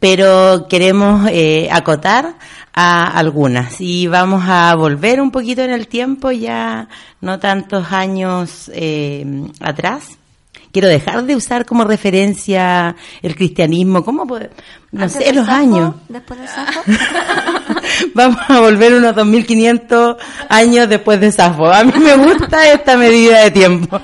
[0.00, 2.36] pero queremos eh, acotar
[2.72, 6.88] a algunas y vamos a volver un poquito en el tiempo, ya
[7.20, 9.24] no tantos años eh,
[9.60, 10.18] atrás.
[10.72, 14.50] Quiero dejar de usar como referencia el cristianismo, ¿cómo puede?
[14.92, 15.96] No Antes sé, los años.
[16.08, 16.80] Después del Safo.
[18.14, 20.16] Vamos a volver unos 2500
[20.48, 21.72] años después de Safo.
[21.72, 24.00] A mí me gusta esta medida de tiempo.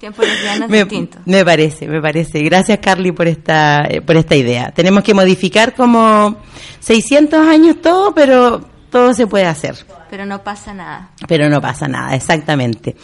[0.00, 1.18] Tiempo lesbiano es Me, distinto.
[1.26, 2.42] me parece, me parece.
[2.42, 4.70] Gracias, Carly, por esta, eh, por esta idea.
[4.72, 6.38] Tenemos que modificar como
[6.80, 9.76] 600 años todo, pero todo se puede hacer.
[10.08, 11.10] Pero no pasa nada.
[11.28, 12.96] Pero no pasa nada, exactamente.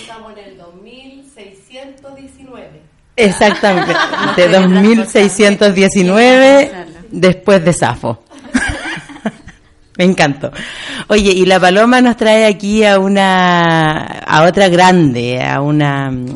[0.00, 2.82] Estamos en el 2619.
[3.16, 3.94] Exactamente.
[4.36, 6.72] De 2619
[7.10, 8.21] después de Safo.
[9.98, 10.50] Me encantó.
[11.08, 16.26] Oye, y la paloma nos trae aquí a una, a otra grande, a una mm,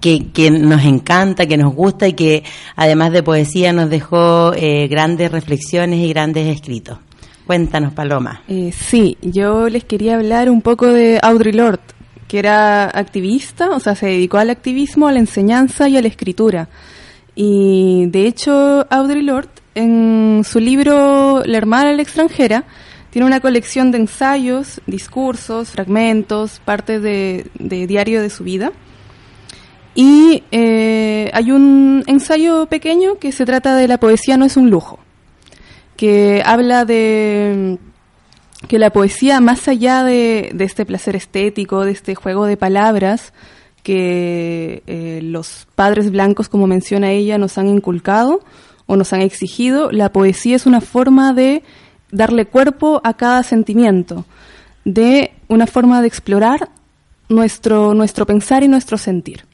[0.00, 2.42] que, que nos encanta, que nos gusta y que
[2.74, 6.98] además de poesía nos dejó eh, grandes reflexiones y grandes escritos.
[7.46, 8.42] Cuéntanos, Paloma.
[8.48, 11.82] Eh, sí, yo les quería hablar un poco de Audre Lorde,
[12.26, 16.08] que era activista, o sea, se dedicó al activismo, a la enseñanza y a la
[16.08, 16.68] escritura.
[17.34, 22.64] Y de hecho, Audre Lorde, en su libro La hermana de la extranjera,
[23.10, 28.72] tiene una colección de ensayos, discursos, fragmentos, partes de, diario de su vida.
[29.94, 34.70] Y eh, hay un ensayo pequeño que se trata de la poesía no es un
[34.70, 34.98] lujo,
[35.96, 37.78] que habla de
[38.66, 43.32] que la poesía, más allá de este placer estético, de este juego de palabras
[43.84, 48.40] que eh, los padres blancos, como menciona ella, nos han inculcado
[48.86, 51.62] o nos han exigido, la poesía es una forma de
[52.10, 54.24] darle cuerpo a cada sentimiento,
[54.84, 56.70] de una forma de explorar
[57.28, 59.44] nuestro, nuestro pensar y nuestro sentir.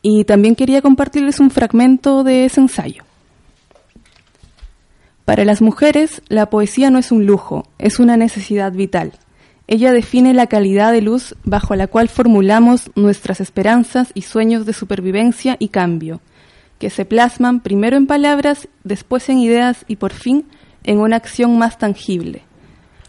[0.00, 3.02] Y también quería compartirles un fragmento de ese ensayo.
[5.24, 9.12] Para las mujeres, la poesía no es un lujo, es una necesidad vital.
[9.68, 14.72] Ella define la calidad de luz bajo la cual formulamos nuestras esperanzas y sueños de
[14.72, 16.20] supervivencia y cambio,
[16.78, 20.46] que se plasman primero en palabras, después en ideas y por fin
[20.84, 22.42] en una acción más tangible.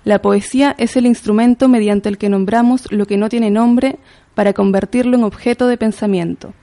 [0.04, 4.00] La poesía es el instrumento mediante el que nombramos lo que no tiene nombre
[4.34, 6.54] para convertirlo en objeto de pensamiento.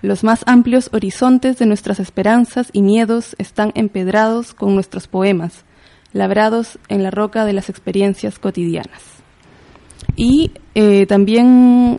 [0.00, 5.64] Los más amplios horizontes de nuestras esperanzas y miedos están empedrados con nuestros poemas,
[6.12, 9.21] labrados en la roca de las experiencias cotidianas.
[10.16, 11.98] Y eh, también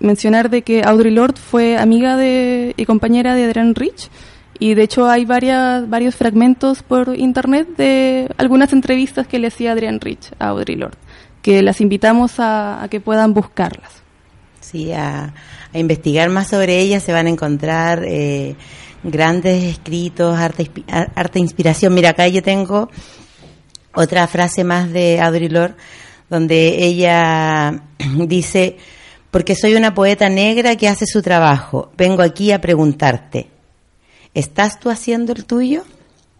[0.00, 4.10] mencionar de que Audre Lorde fue amiga de, y compañera de Adrienne Rich,
[4.58, 9.72] y de hecho hay varias, varios fragmentos por internet de algunas entrevistas que le hacía
[9.72, 10.98] Adrienne Rich a Audre Lorde,
[11.42, 14.02] que las invitamos a, a que puedan buscarlas.
[14.60, 15.32] Sí, a,
[15.72, 18.56] investigar más sobre ella se van a encontrar eh,
[19.04, 20.70] grandes escritos, arte,
[21.14, 21.94] arte inspiración.
[21.94, 22.90] Mira, acá yo tengo
[23.94, 25.76] otra frase más de Audre Lorde,
[26.28, 27.82] donde ella
[28.26, 28.76] dice,
[29.30, 33.48] porque soy una poeta negra que hace su trabajo, vengo aquí a preguntarte,
[34.34, 35.84] ¿estás tú haciendo el tuyo?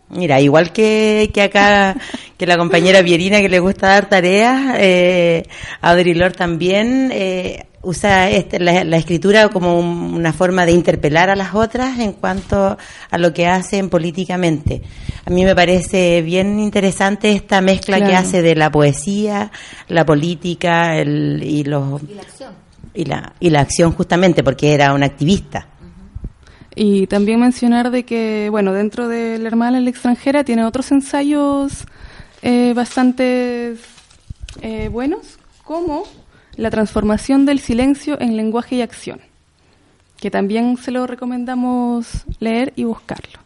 [0.08, 1.96] Mira, igual que, que acá,
[2.38, 5.42] que la compañera Pierina que le gusta dar tareas, eh,
[5.80, 11.28] Audre Lorde también eh, usa este, la, la escritura como un- una forma de interpelar
[11.28, 12.78] a las otras en cuanto
[13.10, 14.80] a lo que hacen políticamente.
[15.24, 19.50] A mí me parece bien interesante esta mezcla que hace de la poesía,
[19.88, 22.00] la política el, y los...
[22.02, 22.52] Y la acción.
[22.94, 25.66] Y la, y la acción justamente, porque era un activista.
[26.78, 30.92] Y también mencionar de que, bueno, dentro de La hermana en la extranjera tiene otros
[30.92, 31.86] ensayos
[32.42, 33.76] eh, bastante
[34.60, 36.04] eh, buenos, como
[36.56, 39.20] la transformación del silencio en lenguaje y acción,
[40.18, 43.40] que también se lo recomendamos leer y buscarlo.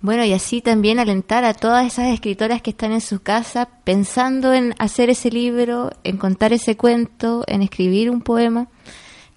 [0.00, 4.52] Bueno, y así también alentar a todas esas escritoras que están en su casa pensando
[4.52, 8.68] en hacer ese libro, en contar ese cuento, en escribir un poema,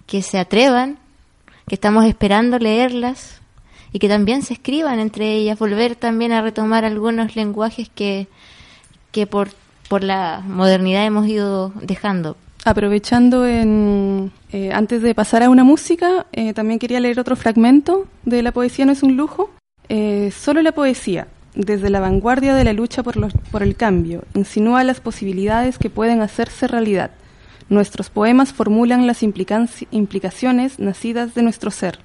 [0.06, 0.98] que se atrevan,
[1.66, 3.40] que estamos esperando leerlas
[3.92, 8.26] y que también se escriban entre ellas, volver también a retomar algunos lenguajes que,
[9.10, 9.48] que por,
[9.88, 12.36] por la modernidad hemos ido dejando.
[12.64, 18.06] Aprovechando en, eh, antes de pasar a una música, eh, también quería leer otro fragmento
[18.24, 19.50] de La poesía no es un lujo.
[19.88, 24.22] Eh, solo la poesía, desde la vanguardia de la lucha por, los- por el cambio,
[24.34, 27.10] insinúa las posibilidades que pueden hacerse realidad.
[27.68, 31.98] Nuestros poemas formulan las implicaciones nacidas de nuestro ser,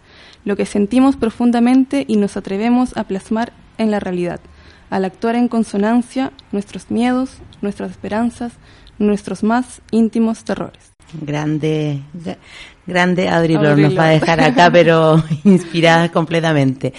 [0.45, 4.39] lo que sentimos profundamente y nos atrevemos a plasmar en la realidad,
[4.89, 7.31] al actuar en consonancia nuestros miedos,
[7.61, 8.53] nuestras esperanzas,
[8.97, 10.91] nuestros más íntimos terrores.
[11.21, 12.37] Grande, gra-
[12.85, 13.25] grande
[13.85, 16.93] nos va a dejar acá, pero inspirada completamente.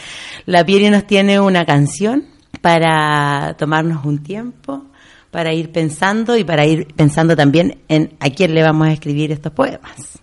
[0.46, 2.24] La Pieri nos tiene una canción
[2.60, 4.86] para tomarnos un tiempo,
[5.30, 9.32] para ir pensando y para ir pensando también en a quién le vamos a escribir
[9.32, 10.18] estos poemas.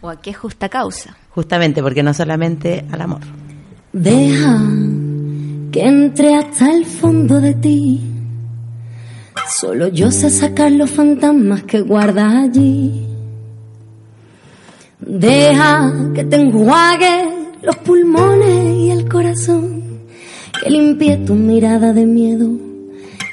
[0.00, 1.16] ¿O a qué justa causa?
[1.30, 3.20] Justamente porque no solamente al amor.
[3.92, 4.58] Deja
[5.70, 8.00] que entre hasta el fondo de ti.
[9.58, 13.06] Solo yo sé sacar los fantasmas que guardas allí.
[15.00, 19.82] Deja que te enjuague los pulmones y el corazón.
[20.62, 22.71] Que limpie tu mirada de miedo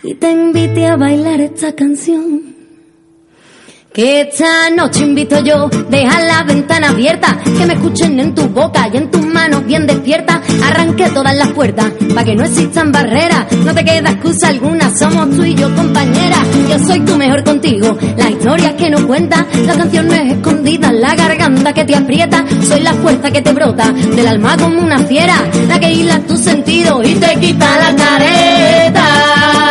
[0.04, 2.50] y te invite a bailar esta canción.
[3.94, 8.88] Que esta noche invito yo, deja la ventana abierta, que me escuchen en tu boca
[8.94, 10.42] y en tus manos bien despiertas.
[10.64, 13.52] Arranque todas las puertas, para que no existan barreras.
[13.66, 16.40] No te queda excusa alguna, somos tú y yo compañeras.
[16.70, 20.92] Yo soy tu mejor contigo, la historia que no cuenta, la canción no es escondida,
[20.92, 22.46] la garganta que te aprieta.
[22.64, 26.38] Soy la fuerza que te brota del alma como una fiera, la que hila tu
[26.38, 29.69] sentido y te quita la careta.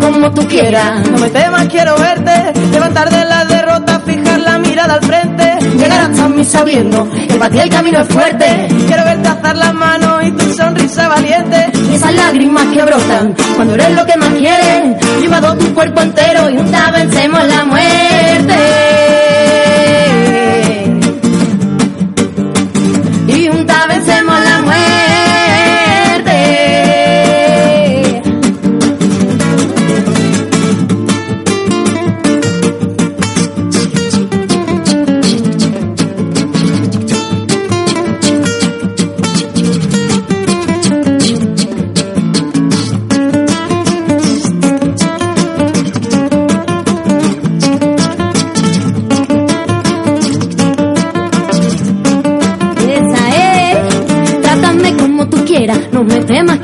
[0.00, 1.08] Como tú quieras.
[1.10, 6.00] No me temas, quiero verte, levantar de la derrota, fijar la mirada al frente, llegar
[6.00, 8.68] hasta mí sabiendo Que para el camino es fuerte.
[8.86, 11.70] Quiero verte alzar las manos y tu sonrisa valiente.
[11.90, 15.20] Y esas lágrimas que brotan cuando eres lo que más quieres.
[15.20, 18.95] Llevado tu cuerpo entero y juntas vencemos la muerte.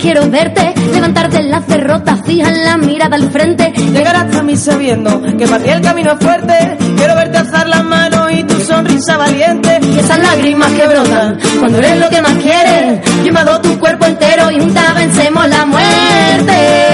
[0.03, 5.47] Quiero verte, levantarte las derrotas, fija la mirada al frente, Llegar hasta mí sabiendo que
[5.47, 6.77] para ti el camino es fuerte.
[6.97, 9.79] Quiero verte alzar las manos y tu sonrisa valiente.
[9.83, 14.51] y esas lágrimas que brotan cuando eres lo que más quieres, llevado tu cuerpo entero
[14.51, 16.92] y juntas vencemos la muerte.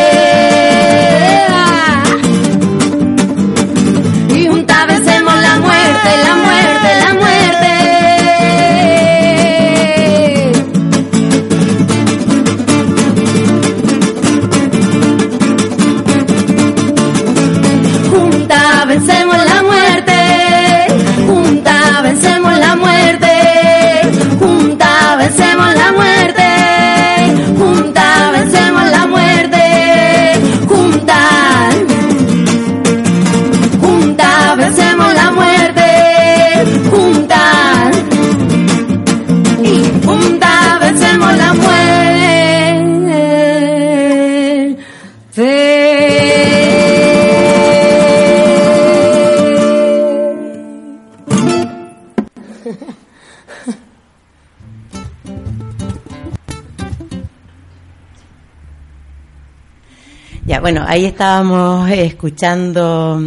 [60.79, 63.21] Bueno, ahí estábamos escuchando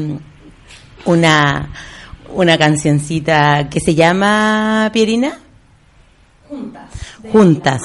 [1.04, 1.70] una,
[2.34, 5.38] una cancioncita que se llama Pierina.
[6.48, 6.90] Juntas.
[7.30, 7.82] Juntas.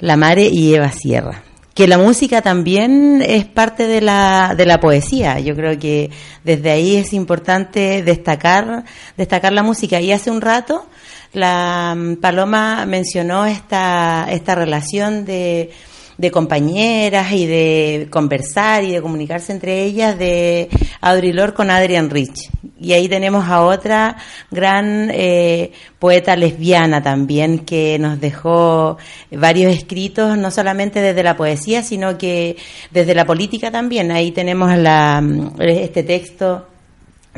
[0.00, 1.42] La Mare y Eva Sierra.
[1.74, 5.38] Que la música también es parte de la, de la poesía.
[5.40, 6.10] Yo creo que
[6.44, 8.84] desde ahí es importante destacar,
[9.16, 10.02] destacar la música.
[10.02, 10.86] Y hace un rato
[11.32, 15.70] la mm, Paloma mencionó esta, esta relación de,
[16.18, 20.68] de compañeras y de conversar y de comunicarse entre ellas de
[21.00, 22.50] Audre con Adrian Rich.
[22.78, 24.16] Y ahí tenemos a otra
[24.50, 28.96] gran eh, poeta lesbiana también que nos dejó
[29.30, 32.56] varios escritos, no solamente desde la poesía, sino que
[32.90, 34.10] desde la política también.
[34.10, 35.22] Ahí tenemos la,
[35.58, 36.66] este texto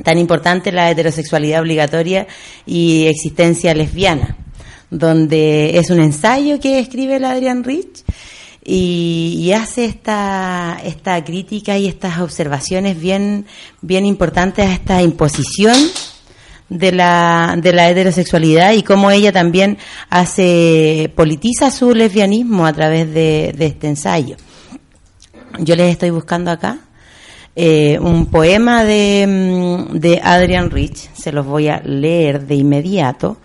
[0.05, 2.27] tan importante, la heterosexualidad obligatoria
[2.67, 4.37] y existencia lesbiana,
[4.91, 8.05] donde es un ensayo que escribe el Adrian Rich
[8.71, 13.47] y, hace esta, esta crítica y estas observaciones bien,
[13.81, 15.75] bien importantes a esta imposición
[16.69, 19.79] de la, de la heterosexualidad y cómo ella también
[20.11, 24.37] hace, politiza su lesbianismo a través de, este ensayo.
[25.61, 26.81] Yo les estoy buscando acá
[27.57, 33.39] eh, un poema de, mm, de Adrian Rich, se los voy a leer de inmediato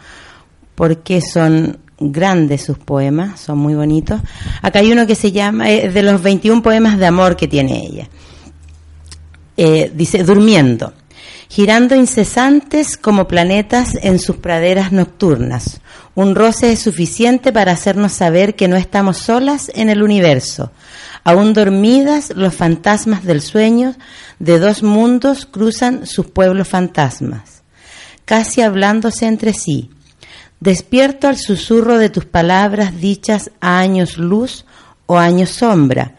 [0.76, 4.22] porque son grandes sus poemas, son muy bonitos.
[4.62, 7.86] Acá hay uno que se llama, eh, de los 21 poemas de amor que tiene
[7.86, 8.10] ella.
[9.56, 10.94] Eh, dice, durmiendo,
[11.48, 15.82] girando incesantes como planetas en sus praderas nocturnas.
[16.16, 20.72] Un roce es suficiente para hacernos saber que no estamos solas en el universo.
[21.24, 23.96] Aún dormidas, los fantasmas del sueño
[24.40, 27.64] de dos mundos cruzan sus pueblos fantasmas,
[28.26, 29.90] casi hablándose entre sí
[30.64, 34.64] Despierto al susurro de tus palabras dichas a años luz
[35.08, 36.16] o años sombra,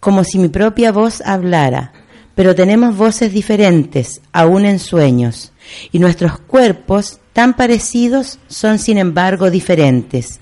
[0.00, 1.92] como si mi propia voz hablara,
[2.34, 5.52] pero tenemos voces diferentes, aún en sueños,
[5.92, 10.40] y nuestros cuerpos, tan parecidos, son sin embargo diferentes.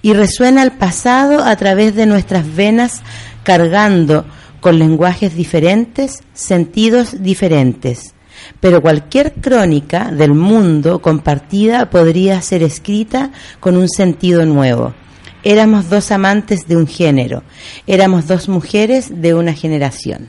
[0.00, 3.02] Y resuena el pasado a través de nuestras venas,
[3.42, 4.24] cargando
[4.62, 8.15] con lenguajes diferentes, sentidos diferentes
[8.60, 13.30] pero cualquier crónica del mundo compartida podría ser escrita
[13.60, 14.94] con un sentido nuevo.
[15.42, 17.42] Éramos dos amantes de un género,
[17.86, 20.28] éramos dos mujeres de una generación.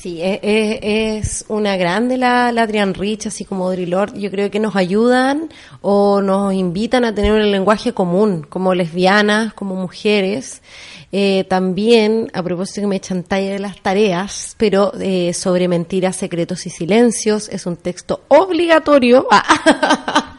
[0.00, 4.20] Sí, e, e, es, una grande la, Adrian Rich, así como Audre Lorde.
[4.20, 5.48] Yo creo que nos ayudan
[5.80, 10.62] o nos invitan a tener un lenguaje común, como lesbianas, como mujeres.
[11.10, 16.14] Eh, también, a propósito que me echan talla de las tareas, pero eh, sobre mentiras,
[16.14, 19.26] secretos y silencios, es un texto obligatorio.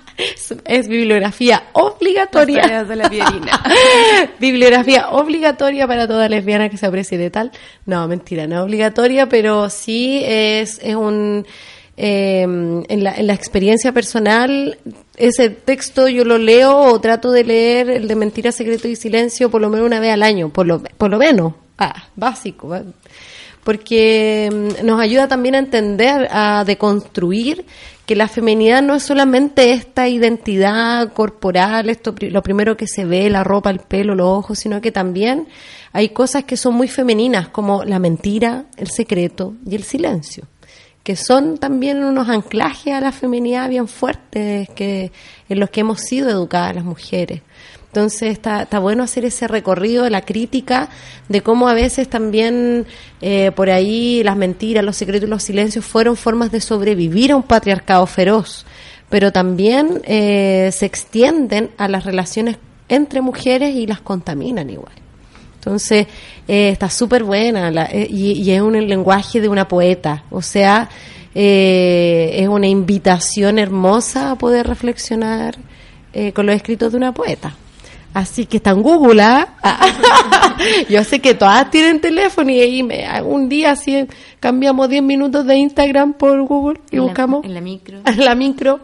[0.66, 2.84] es, bibliografía obligatoria.
[2.84, 3.10] de la
[4.40, 7.52] bibliografía obligatoria para toda lesbiana que se aprecie de tal.
[7.86, 11.46] No, mentira, no obligatoria, pero sí es, es un
[12.02, 14.78] Em, en, la, en, la, experiencia personal,
[15.18, 19.52] ese texto yo lo leo o trato de leer el de Mentira, Secreto y Silencio
[19.52, 22.74] por lo menos una vez al año, por lo, por lo menos, ah, básico,
[23.70, 27.68] porque em, nos ayuda también a entender, a deconstruir
[28.08, 33.30] que la feminidad no es solamente esta identidad corporal, esto lo primero que se ve,
[33.30, 35.48] la ropa, el pelo, los ojos, sino que también
[35.94, 40.48] hay cosas que son muy femeninas, como la mentira, el secreto y el silencio
[41.04, 45.12] que son también unos anclajes a la feminidad bien fuertes que
[45.48, 47.42] en los que hemos sido educadas las mujeres.
[47.90, 50.90] Entonces está, está bueno hacer ese recorrido de la crítica
[51.28, 52.86] de cómo a veces también
[53.22, 57.36] eh, por ahí las mentiras, los secretos y los silencios fueron formas de sobrevivir a
[57.36, 58.66] un patriarcado feroz,
[59.10, 62.58] pero también eh, se extienden a las relaciones
[62.90, 64.94] entre mujeres y las contaminan igual.
[65.60, 66.08] Entonces,
[66.48, 70.90] eh, está súper buena eh, y, es un lenguaje de una poeta, o sea,
[71.36, 75.58] eh, es una invitación hermosa a poder reflexionar
[76.34, 77.56] con los escritos de una poeta.
[78.20, 79.48] Así que está en Google, ¿ah?
[80.90, 84.08] Yo sé que todas tienen teléfono y ahí me, un día así
[84.42, 88.00] cambiamos 10 minutos de Instagram por Google y buscamos en la micro.
[88.06, 88.82] En la micro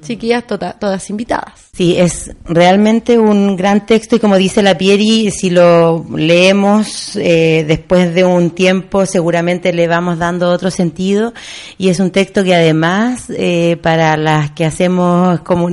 [0.00, 1.68] chiquillas tota-, todas invitadas.
[1.72, 7.64] Sí, es realmente un gran texto y como dice la Pieri, si lo leemos eh,
[7.66, 11.32] después de un tiempo seguramente le vamos dando otro sentido
[11.76, 15.68] y es un texto que además eh, para las que hacemos como,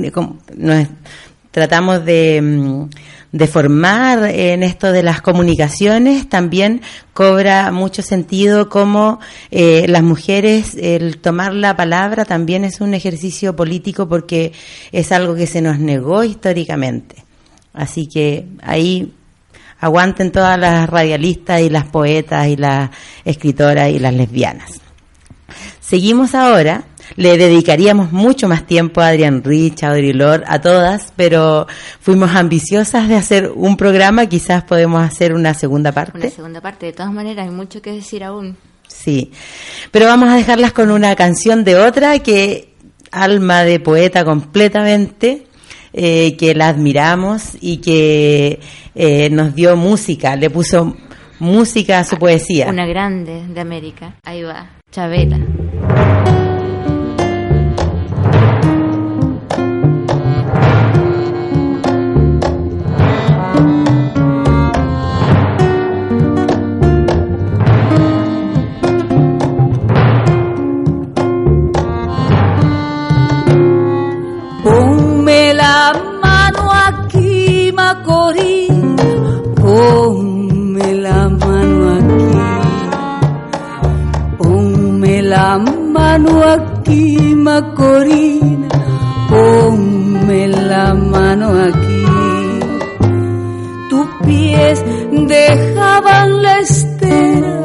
[1.56, 2.88] tratamos de mm,
[3.32, 6.82] de formar en esto de las comunicaciones, también
[7.14, 13.56] cobra mucho sentido como eh, las mujeres, el tomar la palabra también es un ejercicio
[13.56, 14.52] político porque
[14.92, 17.24] es algo que se nos negó históricamente.
[17.74, 19.12] Así que ahí
[19.78, 22.90] Aguanten todas las radialistas y las poetas y las
[23.26, 24.80] escritoras y las lesbianas.
[25.80, 26.84] Seguimos ahora.
[27.14, 31.66] Le dedicaríamos mucho más tiempo a Adrián Rich, a Audre Lorde, a todas, pero
[32.00, 34.26] fuimos ambiciosas de hacer un programa.
[34.26, 36.18] Quizás podemos hacer una segunda parte.
[36.18, 36.86] Una segunda parte.
[36.86, 38.56] De todas maneras, hay mucho que decir aún.
[38.88, 39.32] Sí,
[39.90, 42.74] pero vamos a dejarlas con una canción de otra que
[43.10, 45.46] alma de poeta completamente,
[45.92, 48.60] eh, que la admiramos y que
[48.94, 50.96] eh, nos dio música, le puso
[51.38, 52.68] música a su poesía.
[52.68, 54.16] Una grande de América.
[54.24, 55.38] Ahí va, Chabela.
[86.18, 88.68] Mano aquí, Macorina,
[89.28, 92.06] ponme la mano aquí.
[93.90, 97.62] Tus pies dejaban la estera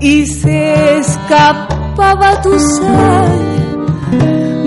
[0.00, 3.86] y se escapaba tu sal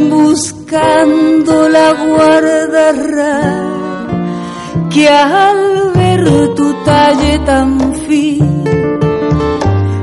[0.09, 3.39] buscando la guardarra
[4.89, 8.63] que al ver tu talle tan fin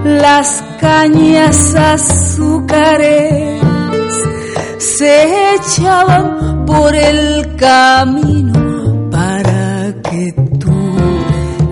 [0.04, 3.60] las cañas azucareras
[4.78, 10.72] se echaban por el camino para que tú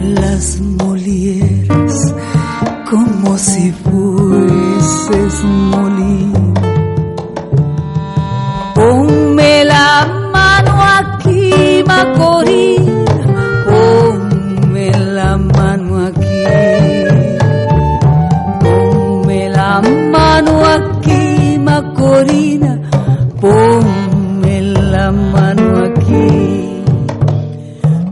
[0.03, 2.15] las molieras
[2.91, 6.55] como si fueses molino
[8.75, 12.58] Ponme la mano aquí, Macorina,
[20.41, 22.81] mano aquí, Macorina,
[23.41, 26.83] ponme la mano aquí.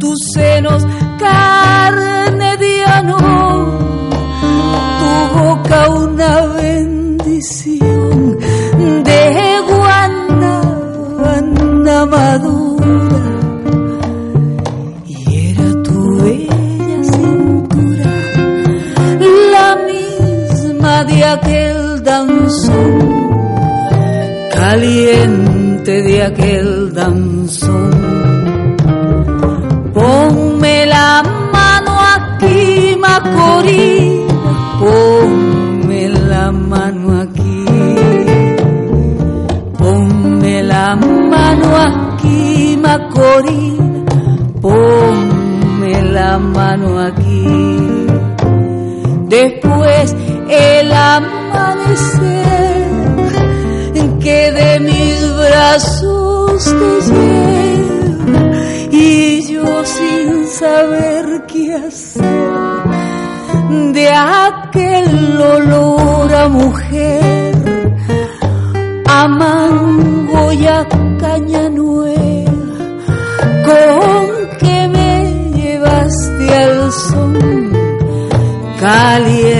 [0.00, 0.84] Tus senos,
[1.18, 3.16] carne de ano,
[4.98, 6.95] tu boca una bendición
[22.06, 22.92] danzón
[24.54, 27.90] caliente de aquel danzón
[29.92, 37.56] ponme la mano aquí Macorina ponme la mano aquí
[39.78, 44.04] Ponme la mano aquí, Macorina,
[44.60, 48.06] ponme la mano aquí.
[49.28, 50.16] Después
[50.48, 50.92] el
[54.26, 62.24] que de mis brazos te lleva y yo sin saber qué hacer
[63.92, 67.54] de aquel olor a mujer
[69.08, 70.84] a mango y a
[71.20, 72.52] caña nueva,
[73.66, 77.72] con que me llevaste al son
[78.80, 79.55] caliente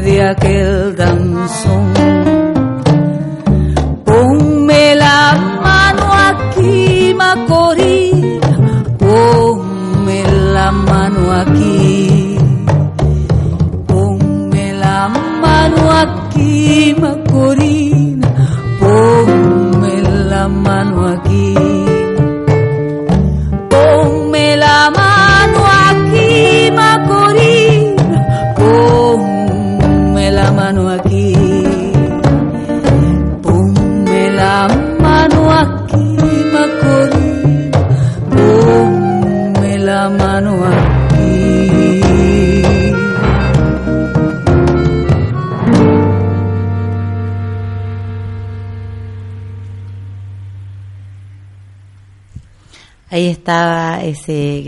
[0.00, 2.17] de aquel danzón.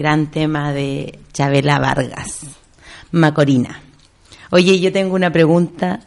[0.00, 2.40] Gran tema de Chabela Vargas,
[3.12, 3.82] Macorina.
[4.50, 6.00] Oye, yo tengo una pregunta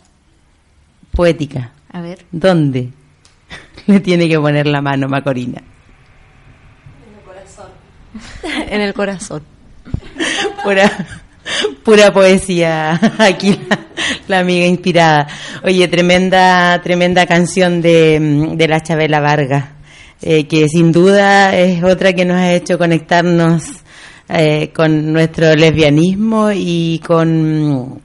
[1.16, 1.72] poética.
[1.91, 2.26] A ver.
[2.32, 2.89] ¿Dónde
[3.86, 5.62] le tiene que poner la mano Macorina?
[8.68, 9.44] En el corazón.
[10.64, 10.91] Pura,
[11.84, 13.80] pura poesía aquí la,
[14.28, 15.28] la amiga inspirada.
[15.64, 19.66] Oye, tremenda, tremenda canción de, de la Chabela Vargas,
[20.22, 23.83] eh, que sin duda es otra que nos ha hecho conectarnos
[24.30, 28.02] eh, con nuestro lesbianismo y con,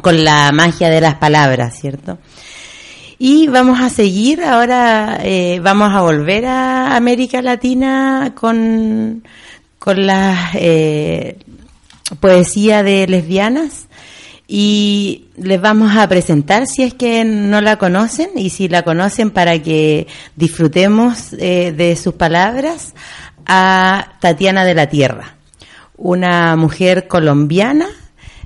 [0.00, 2.18] con la magia de las palabras, ¿cierto?
[3.18, 9.24] Y vamos a seguir, ahora eh, vamos a volver a América Latina con,
[9.80, 11.36] con la eh,
[12.20, 13.88] poesía de lesbianas
[14.46, 19.30] y les vamos a presentar si es que no la conocen y si la conocen
[19.30, 20.06] para que
[20.36, 22.94] disfrutemos eh, de sus palabras
[23.46, 25.37] a Tatiana de la Tierra,
[25.98, 27.88] una mujer colombiana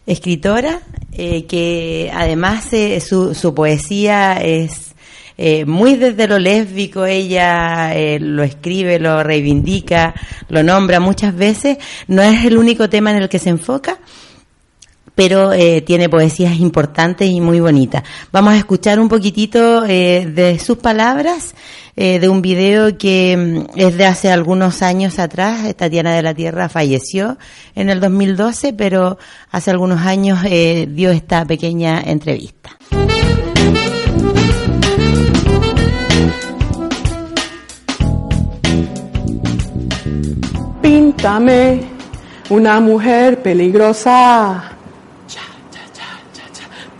[0.06, 0.80] escritora
[1.12, 4.94] eh, que además eh, su, poesía es
[5.36, 10.14] eh, muy desde lo lésbico, ella lo escribe, lo reivindica,
[10.48, 11.78] lo nombra muchas veces,
[12.08, 13.98] no es el único tema en el que se enfoca,
[15.14, 18.02] pero eh, tiene poesías importantes y muy bonitas.
[18.32, 21.54] Vamos a escuchar un poquitito eh, de sus palabras
[21.96, 25.74] eh, de un video que mm, es de hace algunos años atrás.
[25.76, 27.38] Tatiana de la Tierra falleció
[27.74, 29.18] en el 2012, pero
[29.50, 32.70] hace algunos años dio esta pequeña entrevista.
[40.80, 41.80] Píntame
[42.50, 44.71] una mujer peligrosa.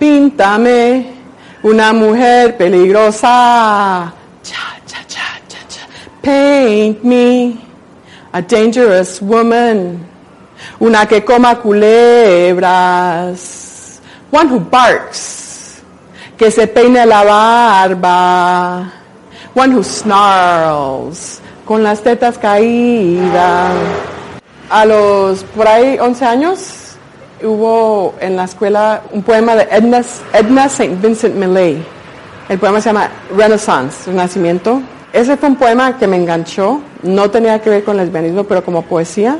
[0.02, 1.06] Píntame
[1.62, 4.12] una mujer peligrosa.
[6.20, 7.56] Paint me
[8.32, 10.04] a dangerous woman.
[10.80, 13.00] Una que coma culebras.
[14.32, 15.80] One who barks.
[16.36, 18.92] Que se peine la barba.
[19.54, 21.40] One who snarls.
[21.64, 23.76] Con las tetas caídas.
[24.68, 26.81] A los por ahí 11 años
[27.44, 30.96] hubo en la escuela un poema de Edna, Edna St.
[31.00, 31.82] Vincent Millay.
[32.48, 34.82] El poema se llama Renaissance, Renacimiento.
[35.12, 38.82] Ese fue un poema que me enganchó, no tenía que ver con lesbianismo, pero como
[38.82, 39.38] poesía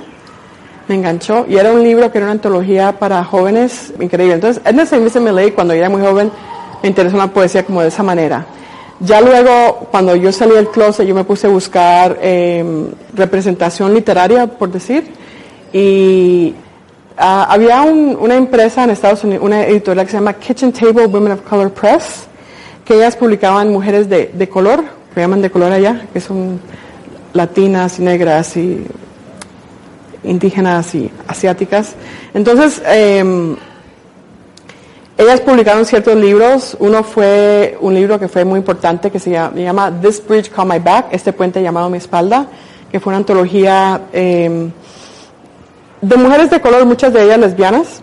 [0.89, 1.47] me enganchó.
[1.49, 4.35] Y era un libro que era una antología para jóvenes increíble.
[4.35, 4.99] Entonces, Edna St.
[4.99, 6.31] Vincent Millay, cuando era muy joven,
[6.83, 8.45] me interesó una poesía como de esa manera.
[9.01, 12.65] Ya luego, cuando yo salí del closet, yo me puse a buscar eh,
[13.15, 15.11] representación literaria, por decir,
[15.73, 16.55] y
[17.19, 21.07] uh, había un, una empresa en Estados Unidos, una editorial que se llama Kitchen Table
[21.07, 22.27] Women of Color Press,
[22.85, 24.85] que ellas publicaban mujeres de, color,
[25.15, 26.61] que llaman de color allá, que son
[27.33, 28.87] latinas y negras y
[30.25, 31.95] indígenas y asiáticas.
[32.35, 33.57] Entonces, eh,
[35.19, 36.77] ellas publicaron ciertos libros.
[36.81, 40.79] Uno fue un libro que fue muy importante que se llama, This Bridge Called My
[40.79, 42.47] Back, este puente llamado Mi Espalda,
[42.91, 44.71] que fue una antología eh,
[46.03, 48.03] de mujeres de color, muchas de ellas lesbianas,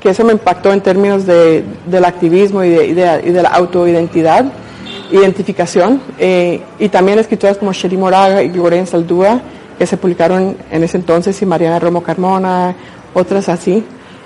[0.00, 4.44] que eso me impactó en términos de, del activismo y de, de la autoidentidad,
[5.10, 9.40] identificación, eh, y también escritoras como Sherry Moraga y Gloria Saldúa,
[9.78, 12.74] que se publicaron en ese entonces, y Mariana Romo Carmona,
[13.14, 13.82] otras así.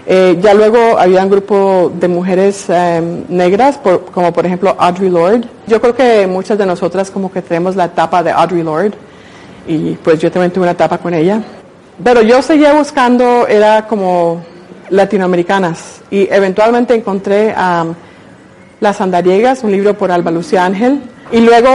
[0.06, 5.08] Eh, ya luego había un grupo de mujeres eh, negras, por, como por ejemplo Audre
[5.08, 5.42] Lorde.
[5.66, 8.92] Yo creo que muchas de nosotras como que tenemos la etapa de Audre Lorde,
[9.66, 11.40] y pues yo también tuve una etapa con ella.
[12.02, 14.42] Pero yo seguía buscando, era como
[14.90, 17.94] latinoamericanas, y eventualmente encontré a um,
[18.80, 21.70] Las Andariegas, un libro por Alba Lucía Ángel, y luego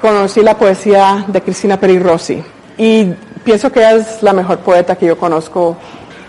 [0.00, 2.42] conocí la poesía de Cristina Peri Rossi.
[2.76, 3.12] Y
[3.44, 5.76] pienso que ella es la mejor poeta que yo conozco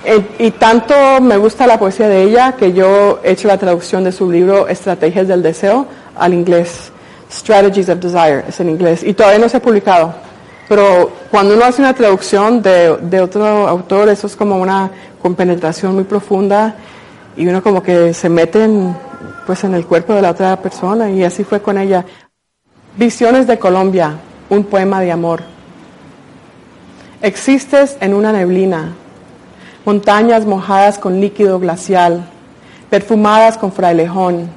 [0.03, 4.03] eh, y tanto me gusta la poesía de ella que yo he hecho la traducción
[4.03, 5.85] de su libro Estrategias del Deseo
[6.15, 6.91] al inglés.
[7.29, 9.03] Strategies of Desire es en inglés.
[9.03, 10.13] Y todavía no se ha publicado.
[10.70, 14.91] Pero cuando uno hace una traducción de, de otro autor, eso es como una
[15.22, 16.76] compenetración muy profunda
[17.36, 18.95] y uno como que se mete en,
[19.47, 22.05] pues en el cuerpo de la otra persona y así fue con ella.
[22.97, 24.17] Visiones de Colombia,
[24.49, 25.41] un poema de amor.
[27.22, 28.93] Existes en una neblina,
[29.86, 32.24] montañas mojadas con líquido glacial,
[32.91, 34.49] perfumadas con frailejón,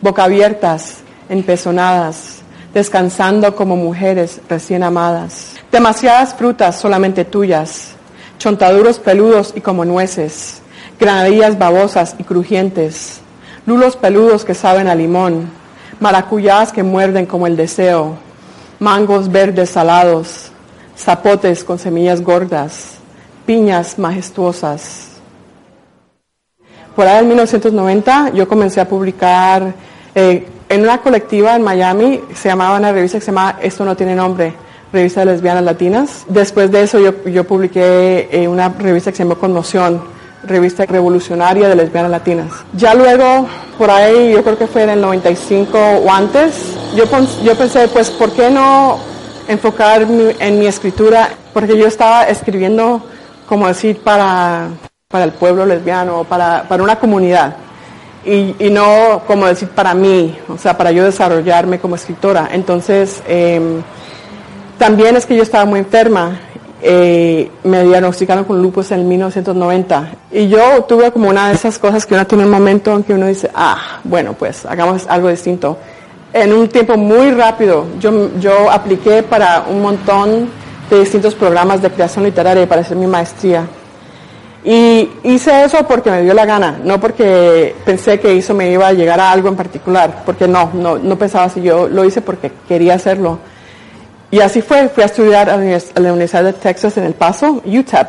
[0.00, 2.42] boca abiertas, empezonadas,
[2.76, 5.54] descansando como mujeres recién amadas.
[5.72, 7.92] Demasiadas frutas solamente tuyas,
[8.36, 10.60] chontaduros peludos y como nueces,
[11.00, 13.22] granadillas babosas y crujientes,
[13.64, 15.48] lulos peludos que saben a limón,
[16.00, 18.16] maracuyás que muerden como el deseo,
[18.78, 20.50] mangos verdes salados,
[20.98, 22.98] zapotes con semillas gordas,
[23.46, 25.12] piñas majestuosas.
[26.94, 29.72] Por ahí en 1990 yo comencé a publicar
[30.14, 33.96] eh, en una colectiva en Miami, se llamaba una revista que se llama Esto no
[33.96, 34.54] tiene nombre,
[34.92, 36.24] revista de lesbianas latinas.
[36.28, 40.02] Después de eso yo, yo publiqué eh, una revista que se llamó Conmoción,
[40.44, 42.48] revista revolucionaria de lesbianas latinas.
[42.74, 43.46] Ya luego,
[43.78, 47.04] por ahí, yo creo que fue en el 95 o antes, yo,
[47.44, 48.98] yo pensé, pues, ¿por qué no
[49.48, 51.28] enfocar mi, en mi escritura?
[51.52, 53.02] Porque yo estaba escribiendo
[53.46, 54.68] como decir, para,
[55.08, 57.56] para el pueblo lesbiano, para, para una comunidad.
[58.26, 62.48] Y, no como decir para mí, o sea, para yo desarrollarme como escritora.
[62.50, 63.80] Entonces, eh,
[64.78, 66.40] también es que yo estaba muy enferma.
[66.82, 70.10] Eh, me diagnosticaron con lupus en 1990.
[70.32, 73.14] Y yo tuve como una de esas cosas que uno tiene un momento en que
[73.14, 75.78] uno dice, ah, bueno, pues hagamos algo distinto.
[76.32, 80.50] En un tiempo muy rápido, yo, yo apliqué para un montón
[80.90, 83.66] de distintos programas de creación literaria para hacer mi maestría.
[84.66, 88.88] Y hice eso porque me dio la gana, no porque pensé que eso me iba
[88.88, 92.20] a llegar a algo en particular, porque no, no, no pensaba así, yo lo hice
[92.20, 93.38] porque quería hacerlo.
[94.28, 98.08] Y así fue, fui a estudiar a la Universidad de Texas en El Paso, UTEP.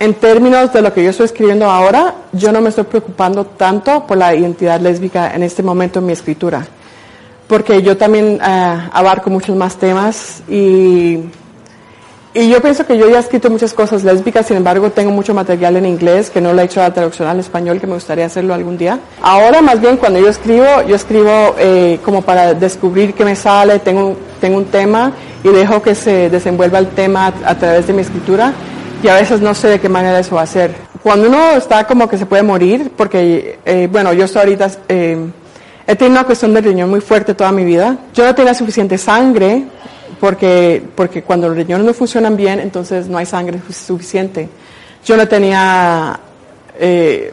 [0.00, 4.08] En términos de lo que yo estoy escribiendo ahora, yo no me estoy preocupando tanto
[4.08, 6.66] por la identidad lésbica en este momento en mi escritura,
[7.46, 11.20] porque yo también uh, abarco muchos más temas y
[12.32, 15.34] y yo pienso que yo ya he escrito muchas cosas lésbicas, sin embargo tengo mucho
[15.34, 17.94] material en inglés que no lo he hecho a la traducción al español, que me
[17.94, 19.00] gustaría hacerlo algún día.
[19.20, 23.80] Ahora más bien cuando yo escribo, yo escribo eh, como para descubrir qué me sale,
[23.80, 25.12] tengo, tengo un tema
[25.42, 28.52] y dejo que se desenvuelva el tema a, a través de mi escritura
[29.02, 30.74] y a veces no sé de qué manera eso va a ser.
[31.02, 34.70] Cuando uno está como que se puede morir, porque eh, bueno, yo estoy ahorita...
[34.88, 35.30] Eh,
[35.86, 37.96] he tenido una cuestión de riñón muy fuerte toda mi vida.
[38.14, 39.64] Yo no tenía suficiente sangre
[40.18, 44.48] porque, porque cuando los riñones no funcionan bien, entonces no hay sangre suficiente.
[45.04, 46.18] Yo no tenía
[46.78, 47.32] eh,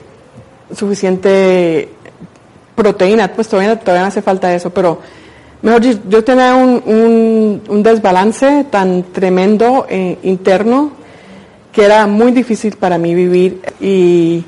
[0.75, 1.89] suficiente
[2.75, 4.99] proteína, pues todavía, todavía no hace falta eso, pero
[5.61, 10.91] mejor yo, tenía un, un, un, desbalance tan tremendo eh, interno
[11.71, 14.45] que era muy difícil para mí vivir y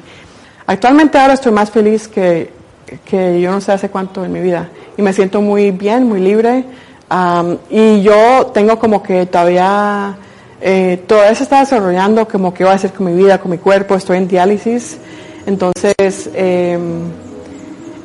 [0.68, 2.52] actualmente ahora estoy más feliz que,
[3.06, 6.20] que yo no sé hace cuánto en mi vida y me siento muy bien, muy
[6.20, 6.66] libre
[7.12, 10.16] Um, y yo tengo como que todavía,
[10.62, 13.58] eh, todavía se está desarrollando como que voy a hacer con mi vida, con mi
[13.58, 14.98] cuerpo, estoy en diálisis.
[15.48, 16.78] Entonces, eh,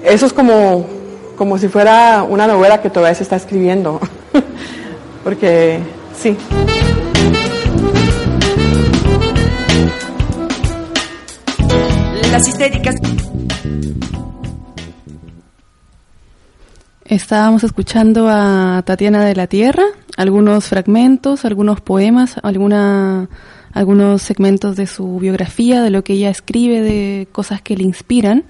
[0.03, 0.87] eso es como,
[1.37, 4.01] como si fuera una novela que todavía se está escribiendo.
[5.25, 5.81] Porque,
[6.19, 6.37] sí.
[12.33, 12.97] Las histéricas.
[17.15, 19.85] Estábamos escuchando a Tatiana de la Tierra,
[20.17, 23.29] algunos fragmentos, algunos poemas, alguna,
[23.73, 28.43] algunos segmentos de su biografía, de lo que ella escribe, de cosas que le inspiran.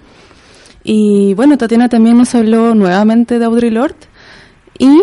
[0.83, 4.07] Y bueno, Tatiana también nos habló nuevamente de Audre Lorde
[4.79, 4.99] y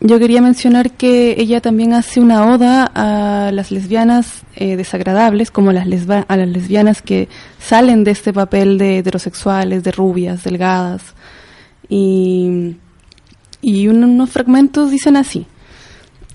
[0.00, 5.70] yo quería mencionar que ella también hace una oda a las lesbianas eh, desagradables, como
[5.72, 11.14] las a las lesbianas que salen de este papel de heterosexuales, de rubias, delgadas.
[11.90, 12.78] Y
[13.62, 15.46] y unos fragmentos dicen así.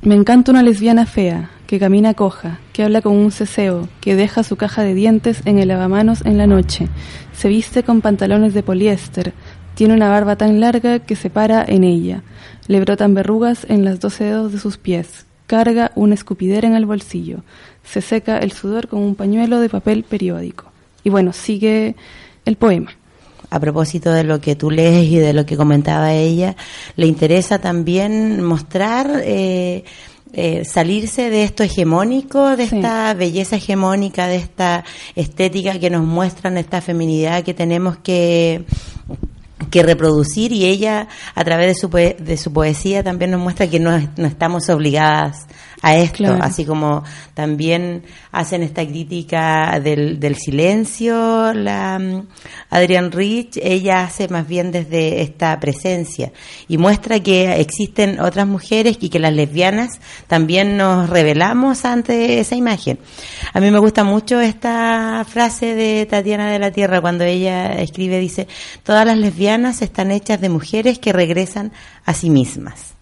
[0.01, 4.43] Me encanta una lesbiana fea, que camina coja, que habla con un ceseo, que deja
[4.43, 6.88] su caja de dientes en el lavamanos en la noche,
[7.34, 9.34] se viste con pantalones de poliéster,
[9.75, 12.23] tiene una barba tan larga que se para en ella,
[12.67, 16.86] le brotan verrugas en las doce dedos de sus pies, carga una escupidera en el
[16.86, 17.43] bolsillo,
[17.84, 20.71] se seca el sudor con un pañuelo de papel periódico.
[21.03, 21.95] Y bueno, sigue
[22.45, 22.96] el poema
[23.49, 26.55] a propósito de lo que tú lees y de lo que comentaba ella,
[26.95, 29.83] le interesa también mostrar, eh,
[30.33, 34.83] eh, salirse de esto hegemónico, de esta belleza hegemónica, de esta
[35.15, 38.65] estética que nos muestran, esta feminidad que tenemos que
[39.70, 43.80] que reproducir y ella a través de su, de su poesía también nos muestra que
[43.80, 45.47] no, no estamos obligadas
[45.82, 47.03] a esto, así como
[47.36, 52.26] también hacen esta crítica del, del silencio, la um,
[52.72, 56.32] Adrian Rich, ella hace más bien desde esta presencia
[56.68, 62.55] y muestra que existen otras mujeres y que las lesbianas también nos revelamos ante esa
[62.55, 62.97] imagen.
[63.53, 68.20] A mí me gusta mucho esta frase de Tatiana de la Tierra cuando ella escribe,
[68.20, 68.47] dice,
[68.84, 71.72] todas las lesbianas están hechas de mujeres que regresan
[72.05, 72.97] a sí mismas.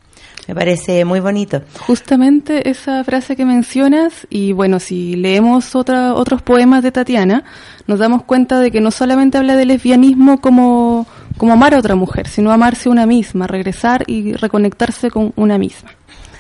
[0.47, 1.63] Me parece muy bonito.
[1.79, 7.43] Justamente esa frase que mencionas, y bueno, si leemos otra, otros poemas de Tatiana,
[7.87, 11.95] nos damos cuenta de que no solamente habla de lesbianismo como, como amar a otra
[11.95, 15.91] mujer, sino amarse una misma, regresar y reconectarse con una misma.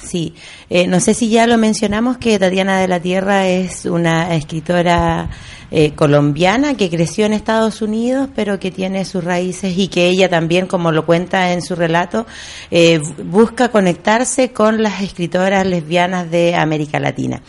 [0.05, 0.35] Sí,
[0.69, 5.29] eh, no sé si ya lo mencionamos que Tatiana de la Tierra es una escritora
[5.71, 10.29] eh, colombiana que creció en Estados Unidos, pero que tiene sus raíces y que ella
[10.29, 12.27] también, como lo cuenta en su relato,
[12.69, 17.41] eh, busca conectarse con las escritoras lesbianas de América Latina.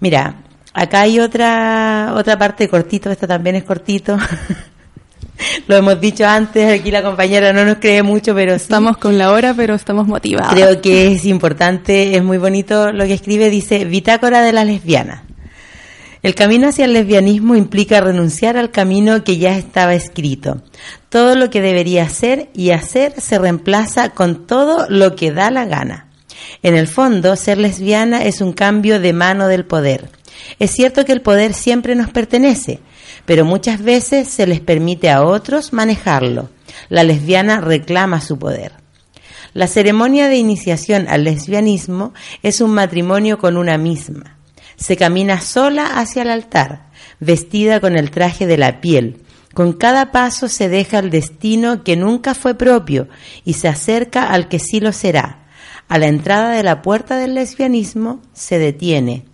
[0.00, 4.16] Mira, acá hay otra otra parte cortito, esta también es cortito.
[5.66, 9.32] Lo hemos dicho antes, aquí la compañera no nos cree mucho, pero Estamos con la
[9.32, 10.52] hora, pero estamos motivados.
[10.52, 15.22] Creo que es importante, es muy bonito lo que escribe, dice Bitácora de las lesbianas.
[16.22, 20.62] El camino hacia el lesbianismo implica renunciar al camino que ya estaba escrito.
[21.08, 25.66] Todo lo que debería ser y hacer se reemplaza con todo lo que da la
[25.66, 26.08] gana.
[26.62, 30.10] En el fondo, ser lesbiana es un cambio de mano del poder.
[30.58, 32.80] Es cierto que el poder siempre nos pertenece,
[33.26, 36.48] pero muchas veces se les permite a otros manejarlo.
[36.88, 38.72] La lesbiana reclama su poder.
[39.52, 44.36] La ceremonia de iniciación al lesbianismo es un matrimonio con una misma.
[44.76, 49.22] Se camina sola hacia el altar, vestida con el traje de la piel.
[49.54, 53.08] Con cada paso se deja el destino que nunca fue propio
[53.44, 55.46] y se acerca al que sí lo será.
[55.88, 59.24] A la entrada de la puerta del lesbianismo se detiene.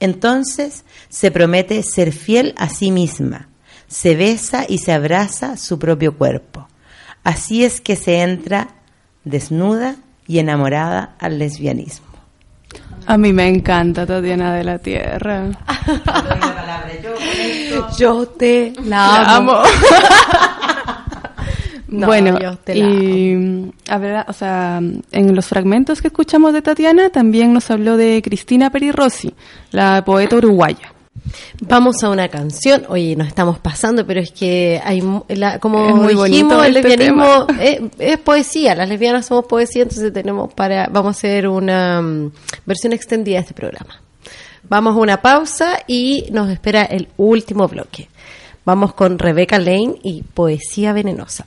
[0.00, 3.48] Entonces se promete ser fiel a sí misma.
[3.86, 6.68] Se besa y se abraza su propio cuerpo.
[7.22, 8.68] Así es que se entra
[9.24, 9.96] desnuda
[10.26, 12.06] y enamorada al lesbianismo.
[13.06, 15.46] A mí me encanta Tatiana de la Tierra.
[17.98, 19.54] Yo te la amo.
[21.90, 24.80] No, bueno, yo te la y a ver, o sea,
[25.12, 29.34] en los fragmentos que escuchamos de Tatiana también nos habló de Cristina Perirossi,
[29.72, 30.92] la poeta uruguaya.
[31.60, 32.84] Vamos a una canción.
[32.88, 36.76] Oye, nos estamos pasando, pero es que hay, la- como Es muy bonito dijimos, el
[36.76, 38.74] este lesbianismo es, es poesía.
[38.74, 42.32] Las lesbianas somos poesía, entonces tenemos para, vamos a hacer una mm,
[42.66, 44.00] versión extendida de este programa.
[44.68, 48.08] Vamos a una pausa y nos espera el último bloque.
[48.64, 51.44] Vamos con Rebecca Lane y Poesía Venenosa.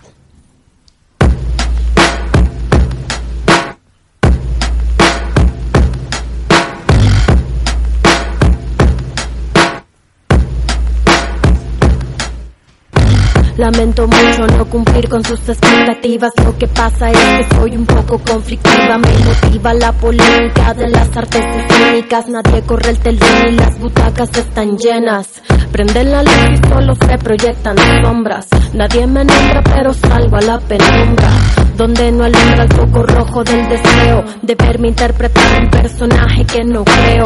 [13.57, 16.31] Lamento mucho no cumplir con sus expectativas.
[16.43, 18.97] Lo que pasa es que soy un poco conflictiva.
[18.97, 22.27] Me motiva la polémica de las artes escénicas.
[22.29, 25.41] Nadie corre el telón y las butacas están llenas.
[25.71, 28.47] Prenden la luz y solo se proyectan sombras.
[28.73, 31.29] Nadie me nombra, pero salgo a la penumbra.
[31.77, 36.83] Donde no alumbra el foco rojo del deseo de verme interpretar un personaje que no
[36.83, 37.25] creo.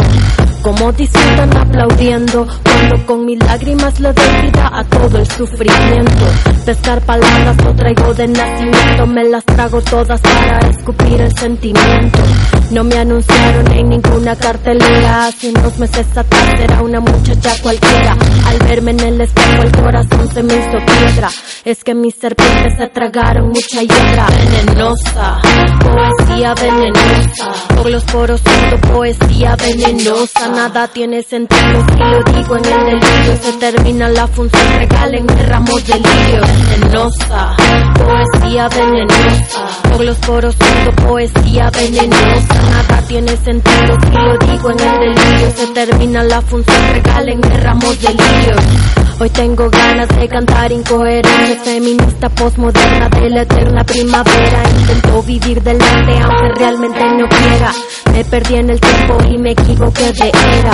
[0.61, 6.25] Como disfrutan aplaudiendo cuando con mis lágrimas le doy vida a todo el sufrimiento.
[6.65, 12.19] Pescar palabras no traigo de nacimiento, me las trago todas para escupir el sentimiento.
[12.71, 18.17] No me anunciaron en ninguna cartelera, hace unos meses atrás era una muchacha cualquiera.
[18.45, 21.29] Al verme en el espejo el corazón se me hizo piedra.
[21.63, 25.39] Es que mis serpientes se tragaron mucha hiedra venenosa,
[25.79, 27.53] poesía venenosa.
[27.75, 30.46] Por los poros siento poesía venenosa.
[30.49, 33.37] Nada tiene sentido si lo digo en el delirio.
[33.41, 36.41] Se termina la función, regalen el ramo de lirio.
[36.69, 37.55] Venenosa,
[37.95, 39.67] poesía venenosa.
[39.91, 42.53] Por los poros siento poesía venenosa.
[42.71, 45.51] Nada tiene sentido si lo digo en el delirio.
[45.55, 48.55] Se termina la función, regalen el ramo de lirio.
[49.19, 54.63] Hoy tengo ganas de cantar incoherencia feminista postmoderna de la eterna primavera.
[54.79, 57.71] Intento vivir del arte aunque realmente no quiera.
[58.13, 60.71] Me perdí en el tiempo y me equivoqué de era.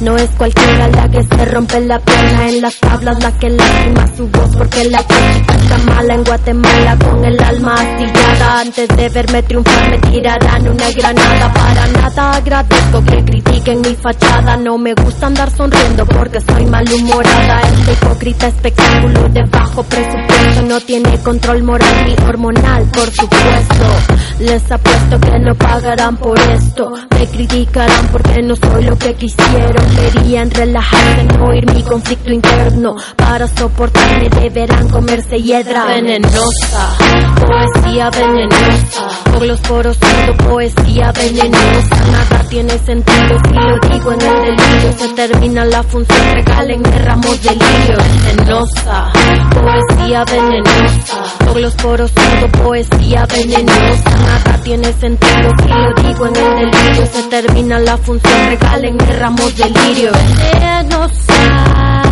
[0.00, 4.06] No es cualquiera la que se rompe la pierna en las tablas, la que lastima
[4.16, 8.60] su voz porque la crítica está mala en Guatemala con el alma astillada.
[8.60, 11.52] Antes de verme triunfar me tirarán una granada.
[11.54, 14.56] Para nada agradezco que critiquen mi fachada.
[14.56, 17.75] No me gusta andar sonriendo porque soy malhumorada.
[17.78, 23.84] Este hipócrita espectáculo de bajo presupuesto no tiene control moral ni hormonal, por supuesto.
[24.40, 26.92] Les apuesto que no pagarán por esto.
[27.10, 29.86] Me criticarán porque no soy lo que quisieron.
[29.96, 32.96] Querían relajarse, no oír mi conflicto interno.
[33.16, 36.96] Para soportarme deberán comerse hiedra venenosa.
[37.40, 39.08] Poesía venenosa.
[39.32, 41.96] Por los poros siento poesía venenosa.
[42.10, 44.92] Nada tiene sentido si lo digo en el delirio.
[44.98, 47.65] Se termina la función, regálenme ramos de.
[48.24, 49.12] Venenosa.
[49.54, 51.22] Poesía venenosa.
[51.46, 54.10] Por los poros siento poesía venenosa.
[54.10, 57.06] Nada tiene sentido si lo digo en el delirio.
[57.06, 60.12] Se termina la función, regálenme ramos de lirio.
[60.52, 62.05] Venenosa.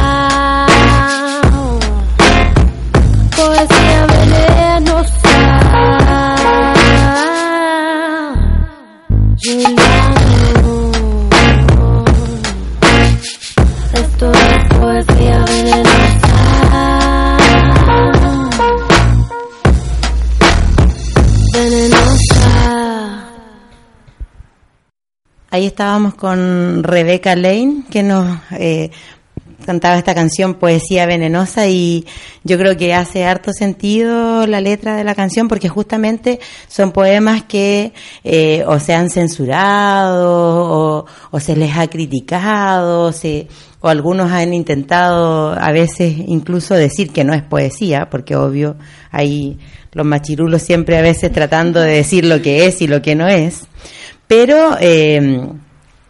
[25.55, 28.91] Ahí estábamos con Rebecca Lane, que nos eh,
[29.65, 32.07] cantaba esta canción Poesía Venenosa y
[32.43, 37.45] yo creo que hace harto sentido la letra de la canción porque justamente son poemas
[37.45, 37.93] que
[38.25, 43.13] eh, o se han censurado o, se les ha criticado
[43.81, 48.75] o algunos han intentado a veces incluso decir que no es poesía porque obvio
[49.13, 49.57] hay
[49.93, 53.29] los machirulos siempre a veces tratando de decir lo que es y lo que no
[53.29, 53.69] es
[54.37, 55.49] pero eh,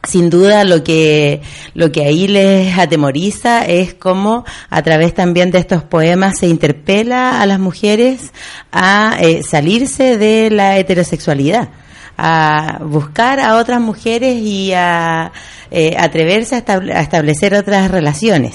[0.02, 1.42] sin duda lo que
[1.74, 7.42] lo que ahí les atemoriza es cómo a través también de estos poemas se interpela
[7.42, 8.32] a las mujeres
[8.72, 11.68] a eh, salirse de la heterosexualidad
[12.16, 15.30] a buscar a otras mujeres y a
[15.70, 18.54] eh, atreverse a, establecer otras relaciones.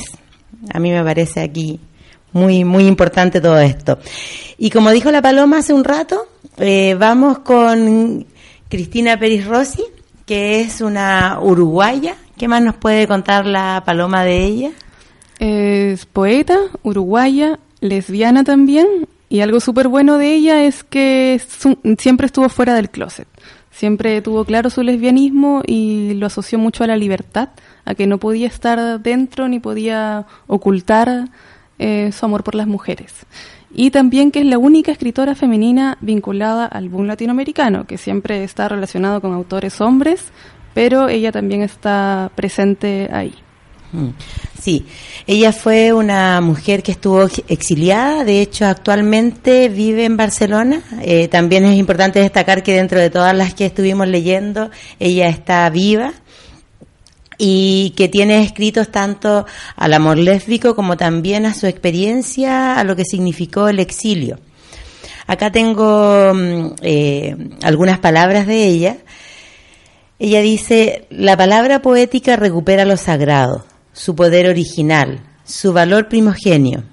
[0.74, 1.80] A mí me parece aquí
[2.32, 4.00] muy muy importante todo esto.
[4.58, 8.26] Y como dijo la paloma hace un rato eh, vamos con
[8.70, 9.84] Cristina Peris Rossi
[10.30, 12.16] que es una uruguaya.
[12.38, 14.70] ¿Qué más nos puede contar la paloma de ella?
[15.40, 21.42] Es poeta, uruguaya, lesbiana también, y algo súper bueno de ella es que
[21.98, 23.28] siempre estuvo fuera del closet.
[23.72, 27.50] Siempre tuvo claro su lesbianismo y lo asoció mucho a la libertad,
[27.86, 31.30] a que no podía estar dentro ni podía ocultar
[31.80, 33.26] eh, su amor por las mujeres
[33.74, 38.68] y también que es la única escritora femenina vinculada al boom latinoamericano, que siempre está
[38.68, 40.26] relacionado con autores hombres,
[40.74, 43.34] pero ella también está presente ahí.
[43.92, 44.10] Mm.
[44.62, 44.86] Sí,
[45.26, 50.82] ella fue una mujer que estuvo exiliada, de hecho actualmente vive en Barcelona.
[51.02, 55.70] Eh, también es importante destacar que dentro de todas las que estuvimos leyendo, ella está
[55.70, 56.14] viva
[57.40, 62.96] y que tiene escritos tanto al amor lésbico como también a su experiencia, a lo
[62.96, 64.40] que significó el exilio.
[65.26, 68.98] Acá tengo mm, eh, algunas palabras de ella.
[70.20, 76.84] Ella dice, la palabra poética recupera lo sagrado, su poder original, su valor primogenio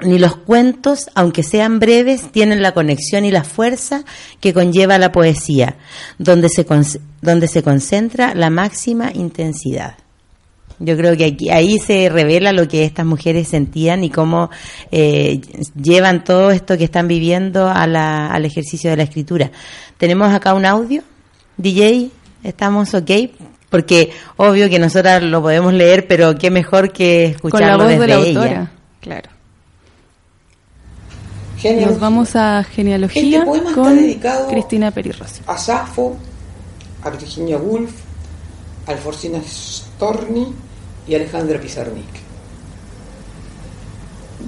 [0.00, 4.04] ni los cuentos, aunque sean breves, tienen la conexión y la fuerza
[4.40, 5.76] que conlleva la poesía,
[6.18, 6.66] donde se,
[7.20, 9.96] donde se concentra la máxima intensidad.
[10.80, 14.50] Yo creo que aquí, ahí se revela lo que estas mujeres sentían y cómo
[14.92, 15.40] eh,
[15.74, 19.50] llevan todo esto que están viviendo a la, al ejercicio de la escritura.
[19.96, 21.02] Tenemos acá un audio,
[21.56, 22.10] DJ,
[22.44, 23.10] estamos ok,
[23.70, 27.88] porque obvio que nosotras lo podemos leer, pero qué mejor que escucharlo Con la voz
[27.88, 28.38] desde de la ella.
[28.38, 29.37] autora,
[31.60, 31.86] claro.
[31.86, 33.98] Nos vamos a genealogía este con
[34.48, 35.42] Cristina Perirossi.
[35.46, 36.16] A Safo,
[37.02, 37.92] a Virginia Woolf,
[38.86, 40.52] a Alfonsina Storni
[41.06, 42.28] y Alejandra Pizarnik.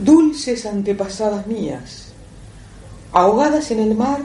[0.02, 2.12] Dulces antepasadas mías,
[3.12, 4.20] ahogadas en el mar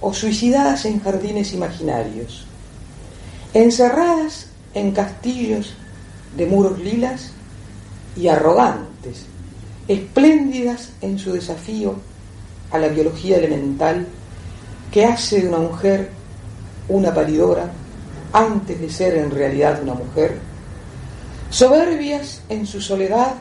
[0.00, 2.46] o suicidadas en jardines imaginarios,
[3.54, 5.74] encerradas en castillos
[6.36, 7.32] de muros lilas
[8.16, 9.26] y arrogantes
[9.88, 11.96] espléndidas en su desafío
[12.70, 14.06] a la biología elemental
[14.90, 16.10] que hace de una mujer
[16.88, 17.70] una paridora
[18.32, 20.38] antes de ser en realidad una mujer,
[21.50, 23.34] soberbias en su soledad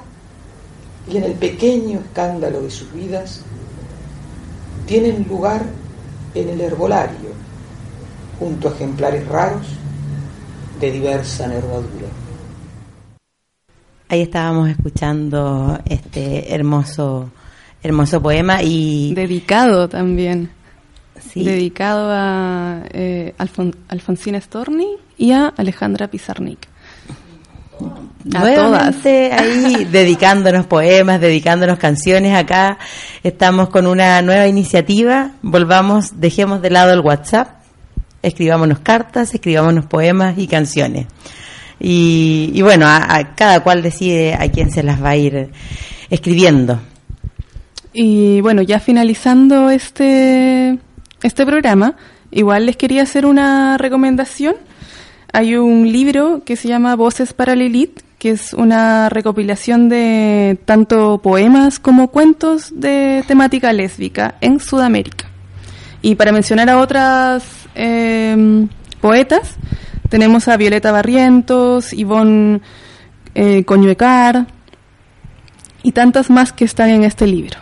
[1.10, 3.42] y en el pequeño escándalo de sus vidas,
[4.86, 5.64] tienen lugar
[6.36, 7.32] en el herbolario,
[8.40, 9.68] junto a ejemplares raros
[10.80, 12.08] de diversa nervadura.
[14.12, 17.32] Ahí estábamos escuchando este hermoso,
[17.82, 20.50] hermoso poema y dedicado también.
[21.34, 23.34] Dedicado a eh,
[23.88, 26.68] Alfonsina Storni y a Alejandra Pizarnik.
[28.36, 29.06] A todas.
[29.06, 32.36] ahí dedicándonos poemas, dedicándonos canciones.
[32.36, 32.80] Acá
[33.24, 35.32] estamos con una nueva iniciativa.
[35.42, 37.62] Volvamos, dejemos de lado el WhatsApp,
[38.22, 41.08] escribámonos cartas, escribámonos poemas y canciones.
[41.84, 45.50] Y, bueno, a, cada cual decide a quién se las va a ir
[46.12, 46.80] escribiendo.
[47.92, 50.78] Y bueno, ya finalizando este,
[51.24, 51.96] este programa,
[52.30, 54.56] igual les quería hacer una recomendación.
[55.34, 61.20] Hay un libro que se llama Voces para Lilith, que es una recopilación de tanto
[61.24, 65.26] poemas como cuentos de temática lésbica en Sudamérica.
[66.04, 67.44] Y para mencionar a otras
[67.74, 68.68] eh,
[69.00, 69.56] poetas,
[70.12, 72.60] tenemos a Violeta Barrientos, Ivonne
[73.34, 74.46] eh, Coñuecar
[75.84, 77.58] y tantas más que están en este libro.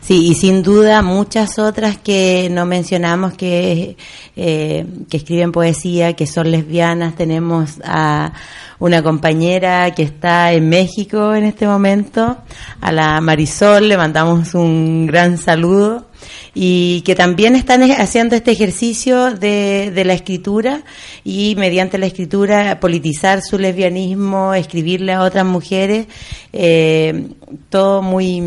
[0.00, 3.96] Sí, y sin duda muchas otras que no mencionamos que,
[4.34, 7.14] eh, que escriben poesía, que son lesbianas.
[7.14, 8.32] Tenemos a
[8.80, 12.38] una compañera que está en México en este momento,
[12.80, 16.03] a la Marisol, le mandamos un gran saludo.
[16.54, 20.82] Y que también están haciendo este ejercicio de, la escritura
[21.24, 26.06] y mediante la escritura politizar su lesbianismo, escribirle a otras mujeres,
[26.52, 27.28] eh,
[27.70, 28.40] todo muy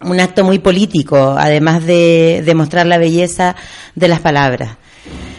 [0.00, 3.56] un acto muy político, además de demostrar la belleza
[3.94, 4.76] de las palabras.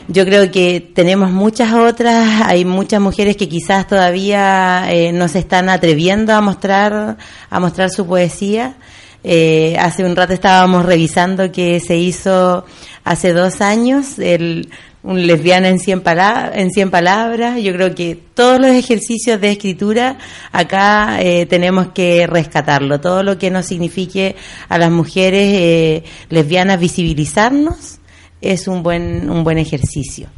[0.08, 5.38] Yo creo que tenemos muchas otras, hay muchas mujeres que quizás todavía eh, no se
[5.40, 7.18] están atreviendo a mostrar,
[7.50, 8.74] a mostrar su poesía.
[9.24, 12.66] Eh, hace un rato estábamos revisando que se hizo
[13.04, 14.70] hace dos años el,
[15.04, 17.62] un lesbiana en 100, palabras, en 100 palabras.
[17.62, 20.18] Yo creo que todos los ejercicios de escritura
[20.52, 23.00] acá eh, tenemos que rescatarlo.
[23.00, 24.36] Todo lo que nos signifique
[24.68, 28.00] a las mujeres eh, lesbianas visibilizarnos
[28.42, 30.30] es un buen, un buen ejercicio.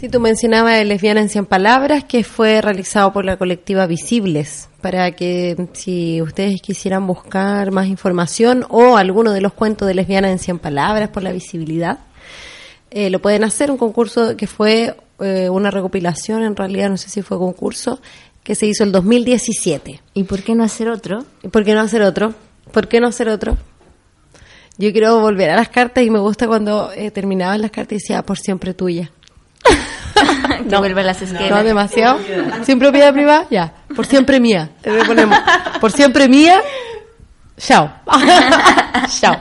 [0.00, 4.67] Sí, tú mencionabas el Lesbiana en 100 Palabras, que fue realizado por la colectiva Visibles,
[4.80, 10.30] para que si ustedes quisieran buscar más información o alguno de los cuentos de Lesbiana
[10.30, 11.98] en 100 Palabras por la visibilidad,
[12.90, 13.70] eh, lo pueden hacer.
[13.70, 18.00] Un concurso que fue eh, una recopilación, en realidad no sé si fue concurso,
[18.42, 20.00] que se hizo el 2017.
[20.14, 21.24] ¿Y por qué no hacer otro?
[21.42, 22.34] ¿Y por qué no hacer otro?
[22.72, 23.56] ¿Por qué no hacer otro?
[24.78, 27.96] Yo quiero volver a las cartas y me gusta cuando eh, terminaban las cartas y
[27.96, 29.10] decía, por siempre tuya.
[30.70, 31.50] que vuelva a las esquelas.
[31.50, 32.20] No, demasiado.
[32.64, 33.72] Sin propiedad privada, ya.
[33.94, 34.70] Por siempre mía.
[34.84, 35.38] Le ponemos,
[35.80, 36.60] por siempre mía,
[37.56, 37.90] chao.
[39.20, 39.36] chao.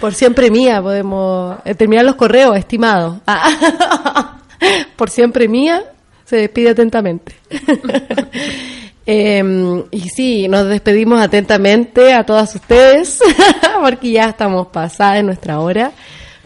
[0.00, 3.20] Por siempre mía podemos eh, terminar los correos, estimado.
[4.96, 5.82] por siempre mía,
[6.24, 7.34] se despide atentamente.
[9.04, 13.18] Eh, y sí, nos despedimos atentamente a todas ustedes,
[13.82, 15.90] porque ya estamos pasadas de nuestra hora,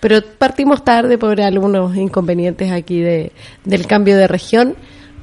[0.00, 3.32] pero partimos tarde por algunos inconvenientes aquí de,
[3.64, 4.74] del cambio de región,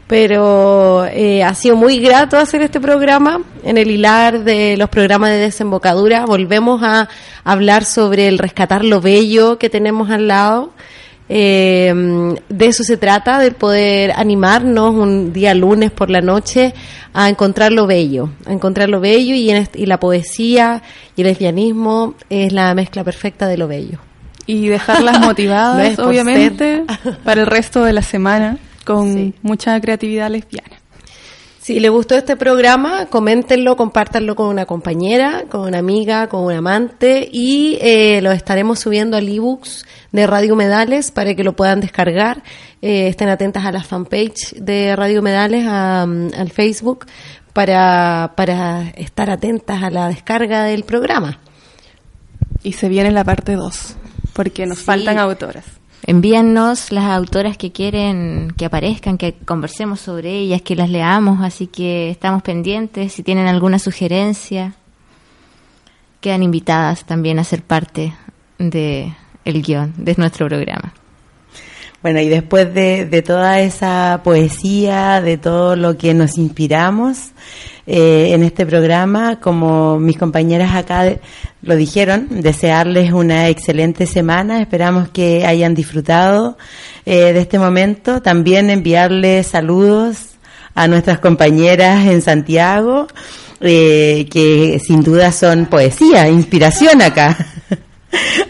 [0.08, 3.42] pero eh, ha sido muy grato hacer este programa.
[3.64, 7.08] En el hilar de los programas de desembocadura volvemos a
[7.44, 10.72] hablar sobre el rescatar lo bello que tenemos al lado.
[11.30, 16.74] Eh, de eso se trata, de poder animarnos un día lunes por la noche
[17.14, 20.82] a encontrar lo bello, a encontrar lo bello y, en y la poesía
[21.16, 24.00] y el lesbianismo es la mezcla perfecta de lo bello.
[24.46, 26.84] Y dejarlas motivadas, obviamente,
[27.24, 30.78] para el resto de la semana, con mucha creatividad lesbiana.
[31.62, 36.52] Si les gustó este programa, coméntenlo, compártanlo con una compañera, con una amiga, con un
[36.52, 41.80] amante y eh, lo estaremos subiendo al ebooks de Radio Medales para que lo puedan
[41.80, 42.44] descargar.
[42.82, 47.06] Eh, estén atentas a la fanpage de Radio Medales, a, mm, al Facebook,
[47.54, 51.40] para, para estar atentas a la descarga del programa.
[52.62, 53.96] Y se viene la parte 2,
[54.34, 54.84] porque nos Sí.
[54.84, 55.64] faltan autoras.
[56.06, 61.68] Envíennos las autoras que quieren que aparezcan, que conversemos sobre ellas, que las leamos, así
[61.68, 63.14] que estamos pendientes.
[63.14, 64.74] Si tienen alguna sugerencia,
[66.20, 68.14] quedan invitadas también a ser parte
[68.60, 69.14] de
[69.46, 70.94] el guion de nuestro programa.
[72.02, 77.32] Bueno, y después de, de toda esa poesía, de todo lo que nos inspiramos
[77.86, 81.16] eh, en este programa, como mis compañeras acá
[81.62, 84.62] lo dijeron, desearles una excelente semana.
[84.62, 86.58] Esperamos que hayan disfrutado
[87.06, 88.22] eh, de este momento.
[88.22, 90.36] También enviarles saludos
[90.76, 93.08] a nuestras compañeras en Santiago,
[93.62, 97.38] eh, que sin duda son poesía, inspiración acá.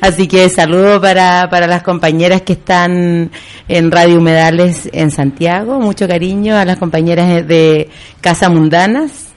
[0.01, 3.31] Así que saludo para, para las compañeras que están
[3.67, 5.79] en Radio Humedales en Santiago.
[5.79, 7.89] Mucho cariño a las compañeras de
[8.21, 9.29] Casa Mundanas.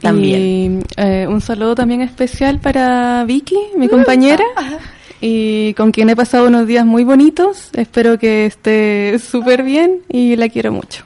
[0.00, 0.40] También.
[0.40, 4.44] Y eh, un saludo también especial para Vicky, mi compañera,
[5.20, 7.70] y con quien he pasado unos días muy bonitos.
[7.74, 11.04] Espero que esté súper bien y la quiero mucho.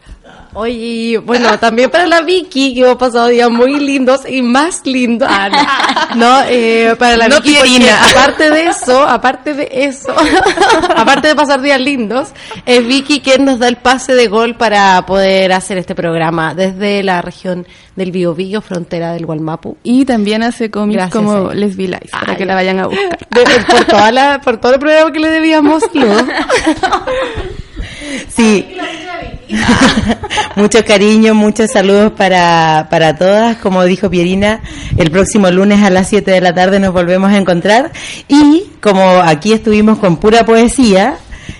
[0.59, 5.29] Oye, bueno, también para la Vicky, que hemos pasado días muy lindos y más lindos.
[5.31, 10.15] Ah, no, No, eh, para la No, Vicky, porque aparte de eso, aparte de eso,
[10.97, 12.29] aparte de pasar días lindos,
[12.65, 17.03] es Vicky quien nos da el pase de gol para poder hacer este programa desde
[17.03, 19.77] la región del Biobío, frontera del Gualmapu.
[19.83, 21.55] Y también hace cómics Gracias, como eh.
[21.55, 22.39] Les Be Lies, para Ay.
[22.39, 23.19] que la vayan a buscar.
[23.29, 26.07] De- por, toda la, por todo el programa que le debíamos, ¿no?
[28.29, 28.67] Sí.
[30.57, 33.57] Mucho cariño, muchos saludos para, para todas.
[33.59, 34.63] Como dijo Pierina,
[34.97, 37.93] el próximo lunes a las 7 de la tarde nos volvemos a encontrar.
[38.29, 41.19] Y como aquí estuvimos con pura poesía,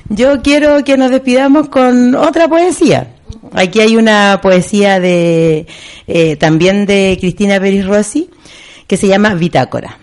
[0.09, 3.09] yo quiero que nos despidamos con otra poesía.
[3.53, 5.67] Aquí hay una poesía de
[6.07, 8.31] eh, también de Cristina Peris Rossi
[8.87, 9.99] que se llama Bitácora.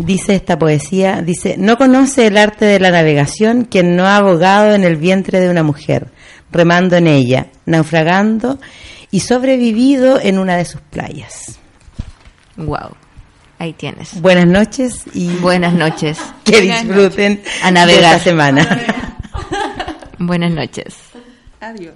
[0.00, 4.72] Dice esta poesía, dice, no conoce el arte de la navegación quien no ha abogado
[4.76, 6.06] en el vientre de una mujer,
[6.52, 8.60] remando en ella, naufragando
[9.10, 11.58] y sobrevivido en una de sus playas.
[12.56, 12.94] Wow.
[13.58, 14.20] Ahí tienes.
[14.20, 16.20] Buenas noches y Buenas noches.
[16.44, 18.02] que disfruten A navegar.
[18.02, 18.80] de esta semana.
[20.20, 20.94] Buenas noches.
[21.60, 21.94] Adiós.